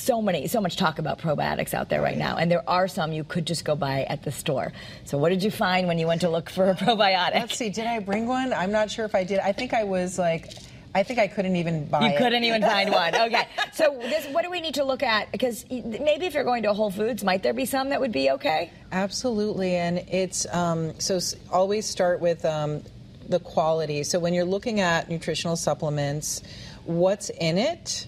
so 0.00 0.22
many, 0.22 0.46
so 0.48 0.60
much 0.60 0.76
talk 0.76 0.98
about 0.98 1.18
probiotics 1.18 1.74
out 1.74 1.88
there 1.88 2.00
right 2.02 2.16
now, 2.16 2.36
and 2.36 2.50
there 2.50 2.68
are 2.68 2.88
some 2.88 3.12
you 3.12 3.24
could 3.24 3.46
just 3.46 3.64
go 3.64 3.74
buy 3.74 4.04
at 4.04 4.22
the 4.22 4.32
store. 4.32 4.72
So, 5.04 5.18
what 5.18 5.30
did 5.30 5.42
you 5.42 5.50
find 5.50 5.86
when 5.86 5.98
you 5.98 6.06
went 6.06 6.20
to 6.22 6.30
look 6.30 6.50
for 6.50 6.70
a 6.70 6.74
probiotic? 6.74 7.34
Let's 7.34 7.56
see. 7.56 7.70
Did 7.70 7.86
I 7.86 7.98
bring 8.00 8.26
one? 8.26 8.52
I'm 8.52 8.72
not 8.72 8.90
sure 8.90 9.04
if 9.04 9.14
I 9.14 9.24
did. 9.24 9.38
I 9.40 9.52
think 9.52 9.74
I 9.74 9.84
was 9.84 10.18
like. 10.18 10.52
I 10.94 11.02
think 11.02 11.18
I 11.18 11.28
couldn't 11.28 11.54
even 11.56 11.84
buy 11.84 12.00
You 12.00 12.14
it. 12.14 12.16
couldn't 12.16 12.44
even 12.44 12.62
find 12.74 12.90
one. 12.90 13.14
Okay. 13.14 13.46
So, 13.74 13.94
this, 14.00 14.26
what 14.28 14.42
do 14.42 14.50
we 14.50 14.62
need 14.62 14.74
to 14.76 14.84
look 14.84 15.02
at? 15.02 15.30
Because 15.30 15.66
maybe 15.70 16.24
if 16.24 16.32
you're 16.32 16.44
going 16.44 16.62
to 16.62 16.72
Whole 16.72 16.90
Foods, 16.90 17.22
might 17.22 17.42
there 17.42 17.52
be 17.52 17.66
some 17.66 17.90
that 17.90 18.00
would 18.00 18.10
be 18.10 18.30
okay? 18.30 18.72
Absolutely, 18.90 19.76
and 19.76 19.98
it's 20.10 20.46
um, 20.52 20.98
so 20.98 21.20
always 21.52 21.84
start 21.84 22.20
with 22.20 22.42
um, 22.46 22.82
the 23.28 23.38
quality. 23.38 24.02
So 24.02 24.18
when 24.18 24.32
you're 24.32 24.46
looking 24.46 24.80
at 24.80 25.10
nutritional 25.10 25.56
supplements, 25.56 26.42
what's 26.84 27.28
in 27.30 27.58
it? 27.58 28.06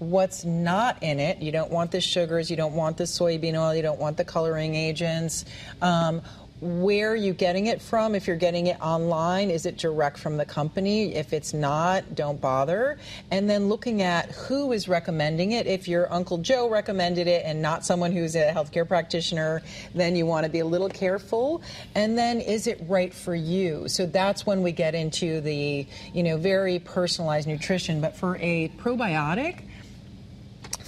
What's 0.00 0.46
not 0.46 1.02
in 1.02 1.20
it? 1.20 1.42
You 1.42 1.52
don't 1.52 1.70
want 1.70 1.90
the 1.90 2.00
sugars, 2.00 2.50
you 2.50 2.56
don't 2.56 2.74
want 2.74 2.96
the 2.96 3.04
soybean 3.04 3.54
oil, 3.54 3.74
you 3.74 3.82
don't 3.82 4.00
want 4.00 4.16
the 4.16 4.24
coloring 4.24 4.74
agents. 4.74 5.44
Um, 5.82 6.22
where 6.60 7.12
are 7.12 7.16
you 7.16 7.32
getting 7.32 7.66
it 7.66 7.80
from? 7.80 8.14
If 8.14 8.26
you're 8.26 8.36
getting 8.36 8.66
it 8.66 8.80
online, 8.80 9.50
is 9.50 9.64
it 9.66 9.78
direct 9.78 10.18
from 10.18 10.36
the 10.36 10.44
company? 10.44 11.14
If 11.14 11.32
it's 11.32 11.54
not, 11.54 12.14
don't 12.14 12.40
bother. 12.40 12.98
And 13.30 13.48
then 13.48 13.68
looking 13.68 14.02
at 14.02 14.30
who 14.30 14.72
is 14.72 14.88
recommending 14.88 15.52
it. 15.52 15.66
If 15.66 15.88
your 15.88 16.12
Uncle 16.12 16.38
Joe 16.38 16.68
recommended 16.68 17.26
it 17.26 17.44
and 17.46 17.62
not 17.62 17.84
someone 17.84 18.12
who's 18.12 18.36
a 18.36 18.52
healthcare 18.52 18.86
practitioner, 18.86 19.62
then 19.94 20.16
you 20.16 20.26
want 20.26 20.44
to 20.44 20.50
be 20.50 20.60
a 20.60 20.66
little 20.66 20.90
careful. 20.90 21.62
And 21.94 22.16
then 22.16 22.40
is 22.40 22.66
it 22.66 22.82
right 22.86 23.12
for 23.12 23.34
you? 23.34 23.88
So 23.88 24.04
that's 24.04 24.44
when 24.44 24.62
we 24.62 24.72
get 24.72 24.94
into 24.94 25.40
the, 25.40 25.86
you 26.12 26.22
know, 26.22 26.36
very 26.36 26.78
personalized 26.78 27.48
nutrition. 27.48 28.02
But 28.02 28.16
for 28.16 28.36
a 28.36 28.68
probiotic, 28.78 29.62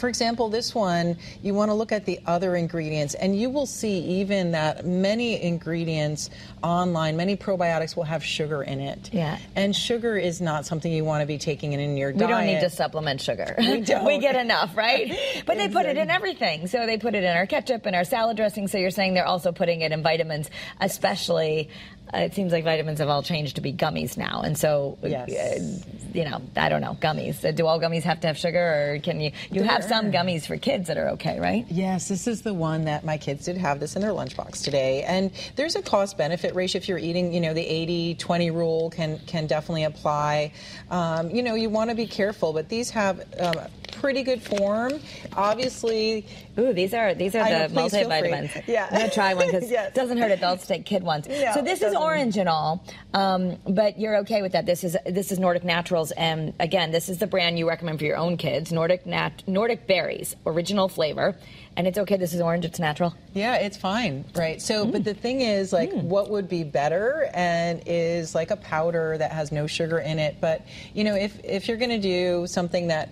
for 0.03 0.09
example, 0.09 0.49
this 0.49 0.75
one, 0.75 1.17
you 1.45 1.55
want 1.55 1.71
to 1.71 1.75
look 1.75 1.93
at 1.93 2.07
the 2.07 2.19
other 2.27 2.57
ingredients, 2.57 3.15
and 3.15 3.39
you 3.39 3.49
will 3.49 3.67
see 3.67 4.01
even 4.01 4.51
that 4.51 4.85
many 4.85 5.41
ingredients 5.41 6.29
online, 6.61 7.17
many 7.17 7.37
probiotics 7.37 7.95
will 7.95 8.03
have 8.03 8.25
sugar 8.25 8.65
in 8.65 8.81
it. 8.81 9.11
Yeah. 9.13 9.39
And 9.55 9.77
sugar 9.77 10.17
is 10.17 10.41
not 10.41 10.67
something 10.67 10.93
you 10.93 11.05
want 11.05 11.21
to 11.21 11.27
be 11.27 11.39
taking 11.39 11.73
in, 11.73 11.79
in 11.79 11.97
your 11.97 12.11
We 12.11 12.19
diet. 12.19 12.31
We 12.31 12.35
don't 12.35 12.47
need 12.47 12.61
to 12.63 12.71
supplement 12.71 13.21
sugar. 13.21 13.55
We 13.57 13.81
don't. 13.83 14.05
we 14.05 14.19
get 14.19 14.35
enough, 14.35 14.77
right? 14.77 15.17
But 15.47 15.57
they 15.57 15.69
put 15.69 15.87
it 15.87 15.97
in 15.97 16.11
everything. 16.11 16.67
So 16.67 16.85
they 16.85 16.99
put 16.99 17.15
it 17.15 17.23
in 17.23 17.37
our 17.37 17.47
ketchup 17.47 17.87
and 17.87 17.95
our 17.95 18.05
salad 18.05 18.37
dressing. 18.37 18.67
So 18.67 18.79
you're 18.79 18.91
saying 18.91 19.15
they're 19.15 19.25
also 19.25 19.53
putting 19.53 19.83
it 19.83 19.93
in 19.93 20.03
vitamins, 20.03 20.51
especially. 20.81 21.69
Uh, 22.15 22.19
it 22.19 22.35
seems 22.35 22.53
like 22.53 22.65
vitamins 22.65 22.99
have 22.99 23.09
all 23.09 23.23
changed 23.23 23.57
to 23.57 23.63
be 23.63 23.73
gummies 23.73 24.17
now, 24.19 24.43
and 24.43 24.57
so 24.59 24.99
Yes. 25.03 25.31
uh, 25.31 25.93
you 26.13 26.25
know, 26.29 26.43
I 26.57 26.69
don't 26.69 26.83
know, 26.83 26.97
gummies. 27.01 27.43
Uh, 27.43 27.53
do 27.53 27.67
all 27.67 27.81
gummies 27.81 28.03
have 28.03 28.21
to 28.21 28.27
have 28.27 28.37
sugar, 28.37 28.59
or 28.95 28.99
can 28.99 29.21
you? 29.21 29.33
You 29.51 29.63
have 29.63 29.83
some 29.83 30.13
gummies 30.13 30.47
for 30.47 30.57
kids 30.59 30.89
that 30.89 30.99
are 30.99 31.09
okay, 31.11 31.41
right? 31.41 31.65
Yes, 31.71 32.09
this 32.09 32.27
is 32.27 32.43
the 32.43 32.53
one 32.53 32.85
that 32.85 33.05
my 33.05 33.17
kids 33.17 33.47
did 33.47 33.57
have 33.57 33.81
this 33.81 33.97
in 33.97 34.03
their 34.03 34.11
lunchbox 34.11 34.63
today. 34.63 35.05
And 35.05 35.31
there's 35.57 35.75
a 35.75 35.83
cost 35.83 36.19
benefit 36.19 36.55
ratio 36.55 36.79
if 36.79 36.89
you're 36.89 36.99
eating, 36.99 37.33
you 37.33 37.41
know, 37.41 37.55
the 37.55 37.67
80 37.67 38.17
20 38.17 38.51
rule 38.51 38.91
can, 38.91 39.19
can 39.21 39.47
definitely 39.47 39.85
apply. 39.85 40.53
Um, 40.91 41.31
you 41.31 41.43
know, 41.43 41.55
you 41.55 41.71
want 41.71 41.89
to 41.91 41.97
be 41.97 42.07
careful, 42.07 42.53
but 42.53 42.69
these 42.69 42.91
have 42.91 43.21
um, 43.41 43.57
pretty 44.03 44.23
good 44.25 44.43
form. 44.43 44.93
Obviously, 45.37 46.27
Ooh, 46.59 46.73
these 46.73 46.93
are 46.93 47.15
these 47.15 47.35
are 47.35 47.49
know, 47.49 47.69
the 47.69 47.75
please 47.75 47.93
feel 47.93 48.09
free. 48.11 48.29
multivitamins. 48.31 48.67
Yeah. 48.67 48.89
I'm 48.91 48.99
gonna 48.99 49.11
try 49.11 49.33
one 49.35 49.47
because 49.47 49.71
Yes. 49.71 49.89
it 49.89 49.95
doesn't 49.95 50.19
hurt 50.19 50.31
adults 50.33 50.63
to 50.63 50.69
take 50.75 50.85
kid 50.85 51.03
ones. 51.03 51.29
No, 51.29 51.53
so 51.55 51.63
this 51.63 51.81
is 51.83 51.95
orange 51.95 52.37
and 52.37 52.49
all, 52.49 52.85
um, 53.15 53.57
but 53.67 53.99
you're 53.99 54.17
okay 54.19 54.43
with 54.43 54.53
that. 54.53 54.67
This 54.67 54.85
is 54.85 54.97
this 55.07 55.33
is 55.33 55.39
Nordic 55.39 55.65
Naturals, 55.65 56.11
and 56.13 56.53
again, 56.61 56.91
this 56.91 57.09
is 57.09 57.19
the 57.19 57.27
brand 57.27 57.59
you 57.59 57.69
recommend 57.69 58.01
for 58.01 58.05
your 58.05 58.17
own 58.17 58.37
kids. 58.37 58.73
Nordic 58.73 59.07
Nat 59.07 59.43
Nordic 59.47 59.87
Berries, 59.87 60.35
original 60.45 60.89
flavor, 60.89 61.37
and 61.77 61.87
it's 61.87 61.97
okay. 61.99 62.17
This 62.17 62.35
is 62.35 62.41
orange. 62.41 62.65
It's 62.65 62.81
natural. 62.81 63.15
Yeah, 63.35 63.55
it's 63.57 63.77
fine, 63.77 64.25
right? 64.35 64.61
So, 64.61 64.85
Mm. 64.85 64.93
but 64.93 65.05
the 65.05 65.15
thing 65.15 65.41
is, 65.43 65.73
like, 65.73 65.93
what 65.93 66.29
would 66.29 66.49
be 66.49 66.65
better 66.65 67.31
and 67.33 67.83
is 67.87 68.35
like 68.35 68.51
a 68.51 68.57
powder 68.57 69.17
that 69.17 69.31
has 69.33 69.53
no 69.53 69.67
sugar 69.67 69.99
in 70.01 70.19
it. 70.19 70.37
But 70.41 70.63
you 70.93 71.05
know, 71.05 71.15
if 71.15 71.39
if 71.45 71.69
you're 71.69 71.77
going 71.79 71.91
to 71.91 71.99
do 72.01 72.47
something 72.47 72.89
that 72.89 73.09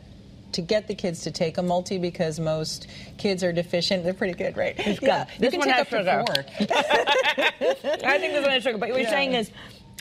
to 0.53 0.61
get 0.63 0.89
the 0.89 0.95
kids 0.95 1.23
to 1.23 1.31
take 1.31 1.59
a 1.59 1.63
multi 1.63 1.99
because 1.99 2.41
most 2.41 2.87
kids 3.19 3.43
are 3.45 3.53
deficient, 3.53 4.05
they're 4.05 4.15
pretty 4.15 4.35
good, 4.35 4.57
right? 4.57 4.77
Yeah, 5.03 5.27
you 5.35 5.39
This 5.39 5.51
can 5.51 5.59
one 5.61 5.69
take 5.69 5.77
has 5.77 5.89
sugar. 5.89 6.25
I 8.05 8.19
think 8.19 8.33
this 8.33 8.43
one 8.43 8.51
has 8.53 8.63
sugar, 8.63 8.79
but 8.79 8.89
what 8.89 8.97
you're 8.97 9.01
Yeah. 9.01 9.11
saying 9.11 9.33
is 9.35 9.51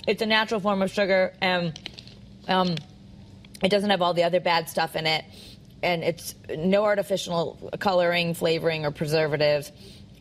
it's 0.08 0.22
a 0.22 0.26
natural 0.26 0.60
form 0.60 0.82
of 0.82 0.92
sugar, 0.92 1.34
and 1.42 1.80
um, 2.48 2.76
it 3.64 3.70
doesn't 3.70 3.90
have 3.90 4.02
all 4.02 4.14
the 4.14 4.24
other 4.24 4.40
bad 4.40 4.70
stuff 4.70 4.96
in 4.96 5.06
it, 5.06 5.26
and 5.84 6.04
it's 6.04 6.36
no 6.58 6.84
artificial 6.86 7.72
coloring, 7.80 8.34
flavoring, 8.34 8.86
or 8.86 8.92
preservatives. 8.92 9.72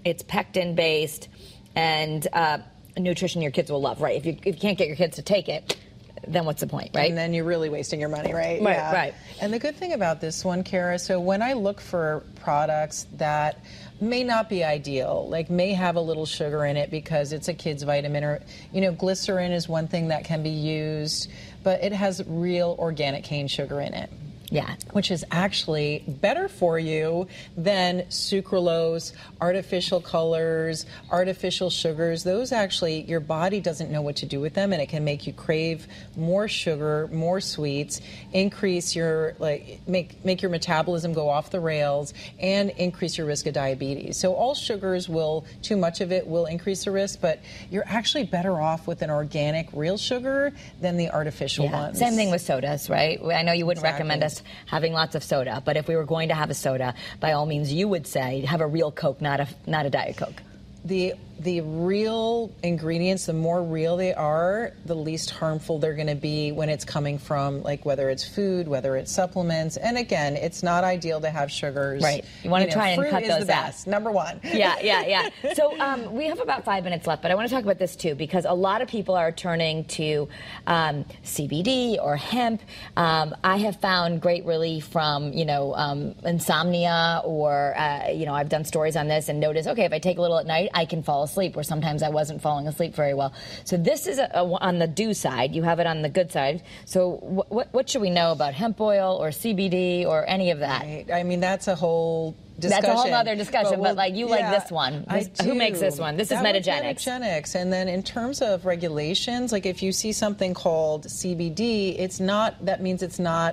It's 0.04 0.22
pectin 0.22 0.74
based, 0.74 1.28
and 1.74 2.26
uh, 2.32 2.58
nutrition 2.98 3.40
your 3.42 3.50
kids 3.50 3.70
will 3.70 3.80
love. 3.80 4.00
Right? 4.00 4.16
If 4.16 4.26
you, 4.26 4.32
if 4.44 4.56
you 4.56 4.60
can't 4.60 4.76
get 4.78 4.88
your 4.88 4.96
kids 4.96 5.16
to 5.16 5.22
take 5.22 5.48
it, 5.48 5.76
then 6.26 6.44
what's 6.44 6.60
the 6.60 6.66
point, 6.66 6.90
right? 6.94 7.08
And 7.08 7.18
then 7.18 7.32
you're 7.34 7.44
really 7.44 7.68
wasting 7.68 8.00
your 8.00 8.08
money, 8.08 8.32
right? 8.34 8.60
Right, 8.62 8.92
right. 8.92 9.14
And 9.40 9.52
the 9.52 9.58
good 9.58 9.76
thing 9.76 9.92
about 9.92 10.20
this 10.20 10.44
one, 10.44 10.64
Kara, 10.64 10.98
so 10.98 11.20
when 11.20 11.42
I 11.42 11.52
look 11.52 11.80
for 11.80 12.24
products 12.40 13.06
that 13.16 13.62
may 14.00 14.24
not 14.24 14.48
be 14.48 14.64
ideal, 14.64 15.26
like 15.28 15.50
may 15.50 15.72
have 15.72 15.96
a 15.96 16.00
little 16.00 16.26
sugar 16.26 16.64
in 16.64 16.76
it 16.76 16.90
because 16.90 17.32
it's 17.32 17.48
a 17.48 17.54
kid's 17.54 17.82
vitamin, 17.82 18.24
or, 18.24 18.40
you 18.72 18.80
know, 18.80 18.92
glycerin 18.92 19.52
is 19.52 19.68
one 19.68 19.88
thing 19.88 20.08
that 20.08 20.24
can 20.24 20.42
be 20.42 20.50
used, 20.50 21.30
but 21.62 21.82
it 21.82 21.92
has 21.92 22.22
real 22.26 22.76
organic 22.78 23.24
cane 23.24 23.48
sugar 23.48 23.80
in 23.80 23.94
it. 23.94 24.10
Yeah. 24.50 24.76
Which 24.92 25.10
is 25.10 25.24
actually 25.30 26.04
better 26.06 26.48
for 26.48 26.78
you 26.78 27.28
than 27.56 28.02
sucralose, 28.04 29.12
artificial 29.40 30.00
colors, 30.00 30.86
artificial 31.10 31.68
sugars. 31.70 32.24
Those 32.24 32.50
actually, 32.52 33.02
your 33.02 33.20
body 33.20 33.60
doesn't 33.60 33.90
know 33.90 34.00
what 34.00 34.16
to 34.16 34.26
do 34.26 34.40
with 34.40 34.54
them, 34.54 34.72
and 34.72 34.80
it 34.80 34.88
can 34.88 35.04
make 35.04 35.26
you 35.26 35.32
crave 35.32 35.86
more 36.16 36.48
sugar, 36.48 37.08
more 37.12 37.40
sweets, 37.40 38.00
increase 38.32 38.96
your 38.96 39.34
like 39.38 39.80
make 39.86 40.24
make 40.24 40.40
your 40.40 40.50
metabolism 40.50 41.12
go 41.12 41.28
off 41.28 41.50
the 41.50 41.60
rails, 41.60 42.14
and 42.40 42.70
increase 42.70 43.18
your 43.18 43.26
risk 43.26 43.46
of 43.46 43.52
diabetes. 43.54 44.16
So 44.16 44.34
all 44.34 44.54
sugars 44.54 45.08
will 45.08 45.44
too 45.62 45.76
much 45.76 46.00
of 46.00 46.10
it 46.10 46.26
will 46.26 46.46
increase 46.46 46.84
the 46.84 46.90
risk, 46.90 47.20
but 47.20 47.40
you're 47.70 47.84
actually 47.86 48.24
better 48.24 48.60
off 48.60 48.86
with 48.86 49.02
an 49.02 49.10
organic, 49.10 49.68
real 49.72 49.98
sugar 49.98 50.52
than 50.80 50.96
the 50.96 51.10
artificial 51.10 51.66
Yeah. 51.66 51.82
ones. 51.82 51.98
Same 51.98 52.14
thing 52.14 52.30
with 52.30 52.40
sodas, 52.40 52.88
right? 52.88 53.20
I 53.22 53.42
know 53.42 53.52
you 53.52 53.66
wouldn't 53.66 53.84
Exactly. 53.84 54.04
recommend 54.08 54.24
us 54.24 54.37
having 54.66 54.92
lots 54.92 55.14
of 55.14 55.22
soda, 55.22 55.62
but 55.64 55.76
if 55.76 55.88
we 55.88 55.96
were 55.96 56.04
going 56.04 56.28
to 56.28 56.34
have 56.34 56.50
a 56.50 56.54
soda, 56.54 56.94
by 57.20 57.32
all 57.32 57.46
means, 57.46 57.72
you 57.72 57.88
would 57.88 58.06
say 58.06 58.40
have 58.42 58.60
a 58.60 58.66
real 58.66 58.90
Coke, 58.90 59.20
not 59.20 59.40
a 59.40 59.48
not 59.66 59.86
a 59.86 59.90
Diet 59.90 60.16
Coke. 60.16 60.42
the 60.84 61.14
the 61.40 61.60
real 61.60 62.52
ingredients 62.62 63.26
the 63.26 63.32
more 63.32 63.62
real 63.62 63.96
they 63.96 64.12
are 64.14 64.72
the 64.86 64.94
least 64.94 65.30
harmful 65.30 65.78
they're 65.78 65.94
going 65.94 66.06
to 66.08 66.14
be 66.14 66.52
when 66.52 66.68
it's 66.68 66.84
coming 66.84 67.18
from 67.18 67.62
like 67.62 67.84
whether 67.84 68.10
it's 68.10 68.26
food 68.26 68.66
whether 68.66 68.96
it's 68.96 69.12
supplements 69.12 69.76
and 69.76 69.96
again 69.96 70.36
it's 70.36 70.62
not 70.62 70.84
ideal 70.84 71.20
to 71.20 71.30
have 71.30 71.50
sugars 71.50 72.02
Right. 72.02 72.24
You 72.42 72.50
wanna 72.50 72.66
know, 72.66 72.72
try 72.72 72.88
and 72.90 73.00
fruit 73.02 73.10
cut 73.10 73.22
is 73.22 73.28
those 73.28 73.46
the 73.46 73.54
out. 73.54 73.86
number 73.86 74.10
one 74.10 74.40
yeah, 74.42 74.76
yeah, 74.82 75.04
yeah. 75.06 75.28
So 75.54 75.78
um, 75.80 76.12
we 76.14 76.26
have 76.26 76.40
about 76.40 76.64
five 76.64 76.84
minutes 76.84 77.06
left, 77.06 77.22
but 77.22 77.30
I 77.30 77.34
want 77.34 77.48
to 77.48 77.54
talk 77.54 77.64
about 77.64 77.78
this 77.78 77.96
too 77.96 78.14
because 78.14 78.44
a 78.44 78.52
lot 78.52 78.82
of 78.82 78.88
people 78.88 79.14
are 79.14 79.32
turning 79.32 79.84
to 79.86 80.28
um, 80.66 81.04
CBD 81.24 81.98
or 82.02 82.16
hemp. 82.16 82.62
Um, 82.96 83.34
I 83.42 83.56
have 83.58 83.80
found 83.80 84.20
great 84.20 84.44
relief 84.44 84.86
from 84.86 85.32
you 85.32 85.44
know 85.44 85.74
um, 85.74 86.14
insomnia, 86.24 87.22
or 87.24 87.74
uh, 87.78 88.08
you 88.10 88.26
know 88.26 88.34
I've 88.34 88.48
done 88.48 88.64
stories 88.64 88.96
on 88.96 89.08
this 89.08 89.28
and 89.28 89.40
noticed 89.40 89.68
okay 89.68 89.84
if 89.84 89.92
I 89.92 89.98
take 89.98 90.18
a 90.18 90.20
little 90.20 90.38
at 90.38 90.46
night 90.46 90.70
I 90.74 90.84
can 90.84 91.02
fall 91.02 91.26
asleep, 91.28 91.54
where 91.56 91.62
sometimes 91.72 92.02
I 92.02 92.08
wasn't 92.08 92.40
falling 92.42 92.66
asleep 92.66 92.94
very 92.94 93.14
well. 93.14 93.32
So 93.64 93.76
this 93.76 94.06
is 94.06 94.18
a, 94.18 94.28
a, 94.34 94.44
on 94.68 94.78
the 94.78 94.86
do 94.86 95.14
side. 95.14 95.54
You 95.54 95.62
have 95.62 95.78
it 95.82 95.86
on 95.86 96.02
the 96.02 96.08
good 96.08 96.30
side. 96.32 96.62
So 96.84 96.98
wh- 97.36 97.50
what 97.52 97.66
what 97.76 97.84
should 97.90 98.02
we 98.02 98.10
know 98.10 98.32
about 98.32 98.54
hemp 98.54 98.80
oil 98.80 99.10
or 99.22 99.28
CBD 99.30 100.04
or 100.06 100.18
any 100.28 100.50
of 100.50 100.58
that? 100.60 100.82
Right. 100.82 101.06
i 101.12 101.22
mean 101.22 101.40
that's 101.40 101.68
a 101.68 101.74
whole 101.74 102.34
discussion. 102.58 102.82
That's 102.82 102.98
a 102.98 103.02
whole 103.02 103.14
other 103.14 103.36
discussion, 103.36 103.74
but, 103.74 103.80
we'll- 103.80 103.94
like, 103.94 104.14
you 104.14 104.26
like 104.26 104.48
this 104.50 104.70
one. 104.70 105.04
This- 105.08 105.30
who 105.42 105.54
makes 105.54 105.78
this 105.80 105.98
one? 105.98 106.16
This 106.16 106.32
is 106.32 106.40
That 106.40 106.44
Metagenics. 106.54 107.04
Metagenics. 107.06 107.54
And 107.54 107.72
then 107.72 107.86
in 107.88 108.02
terms 108.02 108.42
of 108.42 108.66
regulations, 108.66 109.52
like 109.52 109.66
if 109.66 109.82
you 109.84 109.92
see 109.92 110.12
something 110.12 110.54
called 110.54 111.06
CBD, 111.06 111.94
it's 111.98 112.18
not, 112.18 112.64
that 112.64 112.82
means 112.82 113.02
it's 113.02 113.20
not 113.20 113.52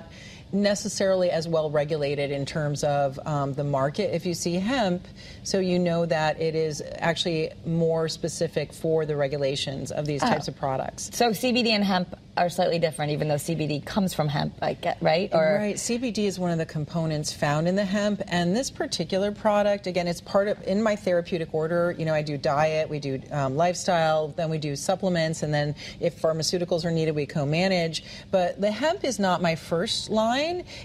necessarily 0.52 1.30
as 1.30 1.48
well 1.48 1.70
regulated 1.70 2.30
in 2.30 2.46
terms 2.46 2.84
of 2.84 3.18
um, 3.26 3.52
the 3.54 3.64
market. 3.64 4.14
If 4.14 4.26
you 4.26 4.34
see 4.34 4.54
hemp, 4.54 5.06
so 5.42 5.58
you 5.58 5.78
know 5.78 6.06
that 6.06 6.40
it 6.40 6.54
is 6.54 6.82
actually 6.98 7.50
more 7.64 8.08
specific 8.08 8.72
for 8.72 9.06
the 9.06 9.16
regulations 9.16 9.90
of 9.90 10.06
these 10.06 10.20
types 10.20 10.48
of 10.48 10.56
products. 10.56 11.10
So 11.12 11.30
CBD 11.30 11.68
and 11.68 11.84
hemp 11.84 12.16
are 12.36 12.50
slightly 12.50 12.78
different, 12.78 13.12
even 13.12 13.28
though 13.28 13.36
CBD 13.36 13.84
comes 13.84 14.12
from 14.12 14.28
hemp, 14.28 14.54
I 14.60 14.74
get, 14.74 14.98
right? 15.00 15.30
Or, 15.32 15.56
right. 15.58 15.76
CBD 15.76 16.26
is 16.26 16.38
one 16.38 16.50
of 16.50 16.58
the 16.58 16.66
components 16.66 17.32
found 17.32 17.66
in 17.66 17.76
the 17.76 17.84
hemp, 17.84 18.20
and 18.28 18.54
this 18.54 18.70
particular 18.70 19.32
product, 19.32 19.86
again, 19.86 20.06
it's 20.06 20.20
part 20.20 20.48
of 20.48 20.62
in 20.66 20.82
my 20.82 20.96
therapeutic 20.96 21.54
order. 21.54 21.94
You 21.98 22.04
know, 22.04 22.12
I 22.12 22.22
do 22.22 22.36
diet, 22.36 22.90
we 22.90 22.98
do 22.98 23.22
um, 23.32 23.56
lifestyle, 23.56 24.28
then 24.28 24.50
we 24.50 24.58
do 24.58 24.76
supplements, 24.76 25.42
and 25.42 25.52
then 25.52 25.74
if 25.98 26.20
pharmaceuticals 26.20 26.84
are 26.84 26.90
needed, 26.90 27.14
we 27.14 27.24
co-manage. 27.24 28.04
But 28.30 28.60
the 28.60 28.70
hemp 28.70 29.04
is 29.04 29.18
not 29.18 29.40
my 29.40 29.54
first 29.54 30.10
line. 30.10 30.35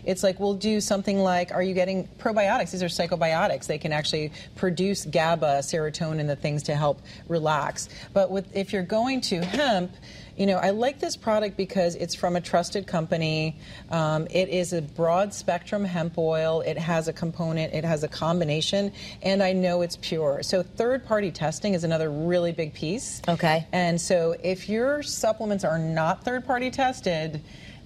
It's 0.06 0.24
like 0.24 0.40
we'll 0.40 0.54
do 0.54 0.82
something 0.82 1.20
like, 1.20 1.54
are 1.54 1.64
you 1.64 1.74
getting 1.74 2.08
probiotics? 2.20 2.72
These 2.72 2.84
are 2.84 2.88
psychobiotics. 2.88 3.68
They 3.68 3.78
can 3.78 3.92
actually 3.92 4.32
produce 4.56 5.06
GABA, 5.06 5.60
serotonin, 5.60 6.28
the 6.28 6.36
things 6.36 6.64
to 6.64 6.76
help 6.76 7.02
relax. 7.28 7.90
But 8.14 8.32
with 8.32 8.56
if 8.56 8.74
you're 8.74 8.84
going 8.84 9.22
to 9.22 9.44
hemp, 9.44 9.92
you 10.38 10.46
know, 10.46 10.58
I 10.58 10.70
like 10.70 11.00
this 11.00 11.16
product 11.16 11.58
because 11.58 11.96
it's 11.96 12.16
from 12.16 12.36
a 12.36 12.42
trusted 12.42 12.88
company. 12.88 13.58
Um, 13.90 14.28
it 14.32 14.50
is 14.50 14.74
a 14.74 14.82
broad 14.82 15.34
spectrum 15.34 15.84
hemp 15.84 16.18
oil. 16.18 16.62
It 16.62 16.78
has 16.78 17.08
a 17.08 17.14
component, 17.14 17.74
it 17.74 17.84
has 17.84 18.04
a 18.04 18.08
combination, 18.08 18.92
and 19.22 19.44
I 19.44 19.54
know 19.54 19.82
it's 19.82 19.98
pure. 19.98 20.42
So, 20.42 20.64
third 20.64 21.06
party 21.06 21.32
testing 21.32 21.74
is 21.74 21.84
another 21.84 22.10
really 22.10 22.52
big 22.52 22.74
piece. 22.74 23.22
Okay. 23.28 23.68
And 23.72 24.00
so, 24.00 24.36
if 24.44 24.70
your 24.70 25.04
supplements 25.04 25.64
are 25.64 25.78
not 25.78 26.24
third 26.24 26.46
party 26.46 26.72
tested, 26.72 27.44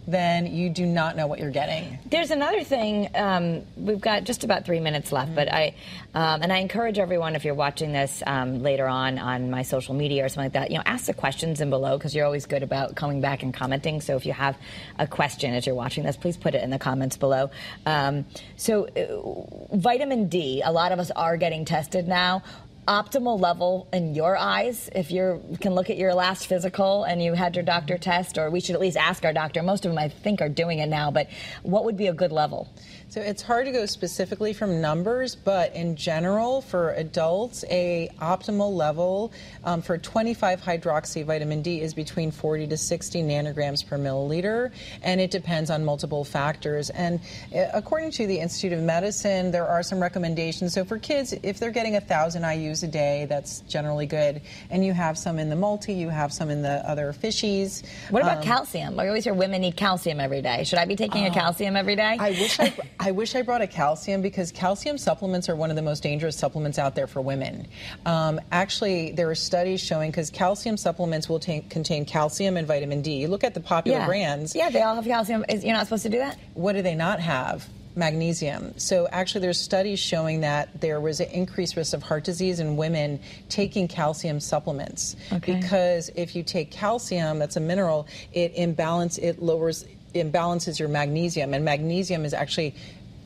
then 0.07 0.47
you 0.47 0.69
do 0.69 0.85
not 0.85 1.15
know 1.15 1.27
what 1.27 1.39
you're 1.39 1.51
getting. 1.51 1.97
There's 2.05 2.31
another 2.31 2.63
thing. 2.63 3.09
Um, 3.15 3.63
we've 3.75 3.99
got 3.99 4.23
just 4.23 4.43
about 4.43 4.65
three 4.65 4.79
minutes 4.79 5.11
left, 5.11 5.29
mm-hmm. 5.29 5.35
but 5.35 5.51
I 5.51 5.75
um, 6.13 6.41
and 6.41 6.53
I 6.53 6.57
encourage 6.57 6.99
everyone 6.99 7.35
if 7.35 7.43
you're 7.43 7.53
watching 7.55 7.91
this 7.91 8.23
um, 8.25 8.61
later 8.61 8.87
on 8.87 9.17
on 9.17 9.49
my 9.49 9.63
social 9.63 9.95
media 9.95 10.25
or 10.25 10.29
something 10.29 10.45
like 10.45 10.53
that, 10.53 10.71
you 10.71 10.77
know, 10.77 10.83
ask 10.85 11.05
the 11.05 11.13
questions 11.13 11.61
in 11.61 11.69
below 11.69 11.97
because 11.97 12.15
you're 12.15 12.25
always 12.25 12.45
good 12.45 12.63
about 12.63 12.95
coming 12.95 13.21
back 13.21 13.43
and 13.43 13.53
commenting. 13.53 14.01
So 14.01 14.15
if 14.15 14.25
you 14.25 14.33
have 14.33 14.57
a 14.99 15.07
question 15.07 15.53
as 15.53 15.65
you're 15.65 15.75
watching 15.75 16.03
this, 16.03 16.15
please 16.15 16.37
put 16.37 16.55
it 16.55 16.63
in 16.63 16.69
the 16.69 16.79
comments 16.79 17.17
below. 17.17 17.49
Um, 17.85 18.25
so 18.57 18.87
uh, 18.87 19.75
vitamin 19.75 20.27
D, 20.27 20.61
a 20.63 20.71
lot 20.71 20.91
of 20.91 20.99
us 20.99 21.11
are 21.11 21.37
getting 21.37 21.65
tested 21.65 22.07
now 22.07 22.43
optimal 22.87 23.39
level 23.39 23.87
in 23.91 24.13
your 24.13 24.37
eyes 24.37 24.89
if 24.93 25.11
you 25.11 25.41
can 25.59 25.73
look 25.73 25.89
at 25.89 25.97
your 25.97 26.13
last 26.13 26.45
physical 26.47 27.03
and 27.03 27.21
you 27.21 27.33
had 27.33 27.55
your 27.55 27.65
doctor 27.65 27.97
test 27.97 28.37
or 28.37 28.51
we 28.51 28.59
should 28.59 28.75
at 28.75 28.81
least 28.81 28.97
ask 28.97 29.25
our 29.25 29.33
doctor 29.33 29.63
most 29.63 29.85
of 29.85 29.91
them 29.91 29.97
i 29.97 30.07
think 30.07 30.41
are 30.41 30.49
doing 30.49 30.79
it 30.79 30.87
now 30.87 31.09
but 31.09 31.27
what 31.63 31.83
would 31.83 31.97
be 31.97 32.07
a 32.07 32.13
good 32.13 32.31
level 32.31 32.69
so 33.15 33.21
it's 33.21 33.41
hard 33.41 33.65
to 33.65 33.71
go 33.71 33.85
specifically 33.85 34.51
from 34.51 34.81
numbers, 34.81 35.35
but 35.35 35.73
in 35.73 35.95
general, 35.95 36.61
for 36.61 36.91
adults, 36.95 37.63
a 37.69 38.09
optimal 38.19 38.75
level 38.75 39.31
um, 39.63 39.81
for 39.81 39.97
25 39.97 40.59
hydroxy 40.59 41.23
vitamin 41.23 41.61
D 41.61 41.79
is 41.79 41.93
between 41.93 42.29
40 42.29 42.67
to 42.67 42.77
60 42.77 43.23
nanograms 43.23 43.87
per 43.87 43.97
milliliter, 43.97 44.71
and 45.01 45.21
it 45.21 45.31
depends 45.31 45.69
on 45.69 45.85
multiple 45.85 46.25
factors. 46.25 46.89
And 46.89 47.21
uh, 47.55 47.67
according 47.73 48.11
to 48.11 48.27
the 48.27 48.37
Institute 48.37 48.73
of 48.73 48.83
Medicine, 48.83 49.49
there 49.49 49.65
are 49.65 49.81
some 49.81 50.01
recommendations. 50.01 50.73
So 50.73 50.83
for 50.83 50.97
kids, 50.97 51.33
if 51.41 51.57
they're 51.57 51.71
getting 51.71 51.95
a 51.95 51.99
1,000 51.99 52.41
IUs 52.41 52.74
a 52.83 52.87
day, 52.87 53.25
that's 53.27 53.61
generally 53.61 54.05
good. 54.05 54.41
And 54.69 54.85
you 54.85 54.93
have 54.93 55.17
some 55.17 55.39
in 55.39 55.49
the 55.49 55.55
multi, 55.55 55.93
you 55.93 56.09
have 56.09 56.31
some 56.33 56.49
in 56.49 56.61
the 56.61 56.87
other 56.89 57.13
fishies. 57.13 57.85
What 58.09 58.21
about 58.21 58.37
um, 58.37 58.43
calcium? 58.43 58.99
I 58.99 59.07
always 59.07 59.23
hear 59.23 59.33
women 59.33 59.61
need 59.61 59.75
calcium 59.75 60.19
every 60.19 60.41
day. 60.41 60.63
Should 60.63 60.79
I 60.79 60.85
be 60.85 60.95
taking 60.95 61.25
uh, 61.25 61.29
a 61.29 61.33
calcium 61.33 61.75
every 61.75 61.95
day? 61.95 62.17
I 62.19 62.31
wish 62.31 62.59
I. 62.59 62.73
I 62.99 63.11
wish 63.11 63.35
I 63.35 63.41
brought 63.43 63.61
a 63.61 63.67
calcium 63.67 64.21
because 64.21 64.51
calcium 64.51 64.97
supplements 64.97 65.47
are 65.49 65.55
one 65.55 65.69
of 65.69 65.75
the 65.75 65.81
most 65.81 66.01
dangerous 66.01 66.35
supplements 66.35 66.79
out 66.79 66.95
there 66.95 67.07
for 67.07 67.21
women. 67.21 67.67
Um, 68.05 68.41
actually, 68.51 69.11
there 69.11 69.29
are 69.29 69.35
studies 69.35 69.81
showing 69.81 70.11
because 70.11 70.29
calcium 70.29 70.77
supplements 70.77 71.29
will 71.29 71.39
contain 71.39 72.05
calcium 72.05 72.57
and 72.57 72.67
vitamin 72.67 73.01
D. 73.01 73.17
You 73.17 73.27
look 73.27 73.43
at 73.43 73.53
the 73.53 73.59
popular 73.59 73.99
yeah. 73.99 74.05
brands. 74.05 74.55
Yeah, 74.55 74.69
they 74.69 74.81
all 74.81 74.95
have 74.95 75.05
calcium. 75.05 75.45
Is, 75.49 75.63
you're 75.63 75.75
not 75.75 75.85
supposed 75.85 76.03
to 76.03 76.09
do 76.09 76.17
that? 76.17 76.39
What 76.53 76.73
do 76.73 76.81
they 76.81 76.95
not 76.95 77.19
have? 77.19 77.67
Magnesium. 77.95 78.77
So 78.77 79.07
actually 79.11 79.41
there's 79.41 79.59
studies 79.59 79.99
showing 79.99 80.41
that 80.41 80.81
there 80.81 80.99
was 80.99 81.19
an 81.19 81.29
increased 81.29 81.75
risk 81.75 81.93
of 81.93 82.03
heart 82.03 82.23
disease 82.23 82.59
in 82.59 82.75
women 82.77 83.19
taking 83.49 83.87
calcium 83.87 84.39
supplements. 84.39 85.15
Okay. 85.31 85.59
Because 85.59 86.09
if 86.15 86.35
you 86.35 86.43
take 86.43 86.71
calcium, 86.71 87.39
that's 87.39 87.55
a 87.55 87.61
mineral, 87.61 88.07
it 88.33 88.53
imbalance 88.55 89.17
it 89.17 89.41
lowers 89.41 89.85
imbalances 90.13 90.79
your 90.79 90.87
magnesium, 90.87 91.53
and 91.53 91.65
magnesium 91.65 92.25
is 92.25 92.33
actually 92.33 92.73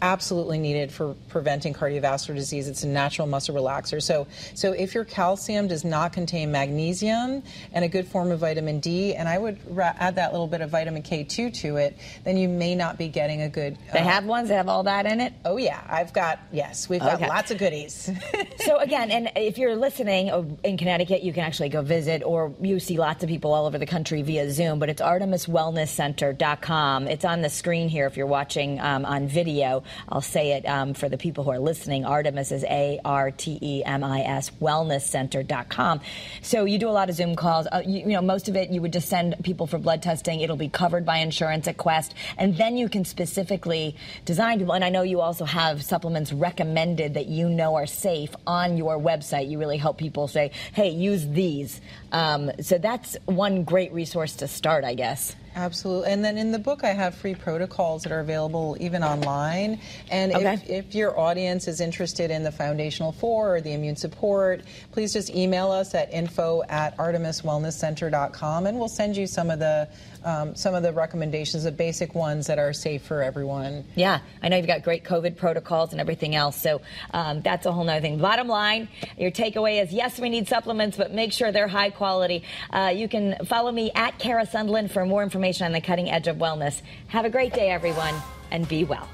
absolutely 0.02 0.60
needed 0.60 0.92
for 0.92 1.16
preventing 1.28 1.74
cardiovascular 1.74 2.36
disease. 2.36 2.68
It's 2.68 2.84
a 2.84 2.88
natural 2.88 3.28
muscle 3.28 3.56
relaxer. 3.56 4.02
So, 4.02 4.28
so 4.56 4.72
if 4.72 4.94
your 4.94 5.06
calcium 5.06 5.68
does 5.68 5.84
not 5.84 6.14
contain 6.14 6.52
magnesium 6.52 7.44
and 7.74 7.86
a 7.86 7.88
good 7.88 8.08
form 8.08 8.32
of 8.32 8.40
vitamin 8.40 8.80
D, 8.80 9.16
and 9.16 9.28
I 9.28 9.38
would 9.38 9.58
add 9.80 10.16
that 10.16 10.32
little 10.32 10.48
bit 10.48 10.62
of 10.62 10.70
vitamin 10.70 11.04
K2 11.04 11.54
to 11.62 11.78
it, 11.78 11.98
then 12.24 12.38
you 12.38 12.48
may 12.48 12.76
not 12.76 12.98
be 12.98 13.08
getting 13.08 13.42
a 13.42 13.50
good. 13.50 13.78
Uh, 13.90 13.94
they 13.94 14.00
have 14.00 14.26
ones 14.26 14.50
that 14.50 14.56
have 14.56 14.70
all 14.70 14.84
that 14.84 15.06
in 15.06 15.22
it. 15.22 15.34
Oh 15.46 15.58
yeah, 15.58 15.82
I've 15.88 16.14
got 16.14 16.40
yes, 16.52 16.90
we've 16.90 17.02
got 17.02 17.16
okay. 17.16 17.28
lots 17.28 17.52
of 17.52 17.58
goodies. 17.58 18.10
so 18.60 18.78
again, 18.78 19.12
and 19.12 19.32
if 19.36 19.58
you're 19.58 19.76
listening 19.76 20.30
uh, 20.30 20.44
in 20.64 20.78
Connecticut, 20.78 21.24
you 21.24 21.34
can 21.34 21.44
actually 21.44 21.70
go 21.70 21.82
visit, 21.82 22.24
or 22.24 22.54
you 22.62 22.80
see 22.80 22.98
lots 22.98 23.24
of 23.24 23.30
people 23.30 23.54
all 23.54 23.66
over 23.66 23.78
the 23.78 23.86
country 23.86 24.22
via 24.22 24.52
Zoom. 24.52 24.80
But 24.80 24.90
it's 24.90 25.02
ArtemisWellnessCenter.com. 25.02 27.08
It's 27.08 27.26
on 27.26 27.42
the 27.42 27.50
screen 27.50 27.90
here 27.90 28.08
if 28.08 28.18
you're 28.18 28.28
watching 28.28 28.80
um, 28.80 29.06
on 29.06 29.28
video. 29.28 29.84
I'll 30.08 30.22
say 30.22 30.54
it 30.54 30.66
um, 30.66 30.94
for 30.94 31.10
the 31.10 31.18
people 31.18 31.44
who 31.44 31.52
are 31.52 31.60
listening. 31.60 32.06
Artemis 32.06 32.52
is 32.52 32.64
A 32.66 33.00
R 33.04 33.32
T 33.32 33.58
E 33.62 33.84
M 33.84 34.04
I 34.04 34.22
S, 34.22 34.52
wellnesscenter.com. 34.62 36.02
So 36.42 36.66
you 36.66 36.80
do 36.80 36.90
a 36.90 36.92
lot 36.92 37.10
of 37.10 37.16
Zoom 37.16 37.36
calls. 37.36 37.68
Uh, 37.72 37.82
you, 37.86 38.00
you, 38.00 38.08
know, 38.08 38.22
most 38.22 38.50
of 38.50 38.56
it 38.56 38.70
you 38.70 38.82
would 38.82 38.94
just 38.94 39.10
send 39.10 39.36
people 39.44 39.68
for 39.68 39.78
blood 39.78 40.02
testing. 40.02 40.42
It'll 40.42 40.56
be 40.56 40.70
covered 40.70 41.06
by 41.06 41.18
insurance 41.18 41.68
at 41.68 41.78
Quest. 41.78 42.14
And 42.38 42.58
then 42.58 42.78
you 42.78 42.90
can 42.90 43.06
specifically 43.06 43.96
design 44.26 44.60
people. 44.60 44.74
And 44.74 44.84
I 44.84 44.90
know 44.90 45.04
you 45.04 45.22
also 45.22 45.46
have 45.46 45.84
supplements 45.84 46.32
recommended 46.32 47.14
that 47.16 47.28
you 47.28 47.50
know 47.50 47.76
are 47.76 47.86
safe 47.86 48.36
on 48.46 48.78
your 48.78 48.98
website. 48.98 49.50
You 49.50 49.60
really 49.60 49.78
help 49.78 49.98
people 49.98 50.28
say, 50.28 50.52
hey, 50.74 50.90
use 50.90 51.28
these. 51.28 51.82
Um, 52.12 52.52
so 52.62 52.78
that's 52.78 53.18
one 53.26 53.64
great 53.64 53.92
resource 53.94 54.36
to 54.38 54.48
start, 54.48 54.84
I 54.84 54.94
guess. 54.94 55.36
Absolutely. 55.56 56.12
And 56.12 56.24
then 56.24 56.38
in 56.38 56.52
the 56.52 56.60
book, 56.60 56.84
I 56.84 56.94
have 56.94 57.16
free 57.16 57.36
protocols 57.36 58.04
that 58.04 58.12
are 58.12 58.20
available 58.20 58.78
even 58.80 59.04
online. 59.04 59.80
And 60.10 60.34
okay. 60.34 60.54
if, 60.54 60.70
if 60.70 60.96
your 60.96 61.20
audience 61.20 61.68
is 61.68 61.82
interested 61.82 62.32
in 62.32 62.44
the 62.44 62.52
foundational 62.52 63.12
four 63.12 63.56
or 63.56 63.62
the 63.62 63.74
immune 63.74 63.96
support, 63.96 64.62
please 64.92 65.14
just 65.14 65.30
email 65.32 65.72
us 65.72 65.96
at 65.96 66.14
info 66.14 66.64
at 66.70 66.96
artemiswellnesscenter.com 66.98 68.68
and 68.68 68.80
we'll 68.80 68.88
send 68.88 69.18
you 69.18 69.28
some 69.28 69.50
of 69.50 69.60
the 69.60 69.88
um, 70.24 70.56
some 70.56 70.76
of 70.76 70.84
the 70.84 70.94
recommendations, 70.94 71.64
the 71.64 71.72
basic 71.72 72.16
ones 72.16 72.48
that 72.48 72.60
are 72.60 72.74
safe 72.74 73.04
for 73.04 73.22
everyone. 73.22 73.86
Yeah, 73.96 74.20
I 74.42 74.50
know 74.50 74.58
you've 74.58 74.68
got 74.68 74.84
great 74.84 75.04
COVID 75.04 75.38
protocols 75.38 75.92
and 75.92 76.02
everything 76.02 76.36
else. 76.36 76.62
So 76.62 76.82
um, 77.14 77.42
that's 77.42 77.66
a 77.66 77.72
whole 77.72 77.84
nother 77.84 78.02
thing. 78.02 78.18
Bottom 78.18 78.48
line, 78.48 78.90
your 79.18 79.32
takeaway 79.32 79.82
is 79.84 79.92
yes, 79.92 80.20
we 80.20 80.30
need 80.30 80.48
supplements, 80.48 80.98
but 80.98 81.14
make 81.14 81.32
sure 81.32 81.52
they're 81.52 81.68
high 81.68 81.90
quality. 81.90 82.44
Uh, 82.70 82.94
you 82.96 83.08
can 83.08 83.46
follow 83.46 83.72
me 83.72 83.92
at 83.96 84.18
Kara 84.20 84.46
Sundlun 84.46 84.90
for 84.90 85.06
more 85.06 85.24
information 85.24 85.66
on 85.66 85.72
the 85.72 85.82
cutting 85.82 86.10
edge 86.10 86.28
of 86.28 86.38
wellness. 86.38 86.82
Have 87.08 87.26
a 87.26 87.30
great 87.30 87.54
day, 87.54 87.70
everyone, 87.70 88.16
and 88.52 88.68
be 88.68 88.84
well. 88.84 89.08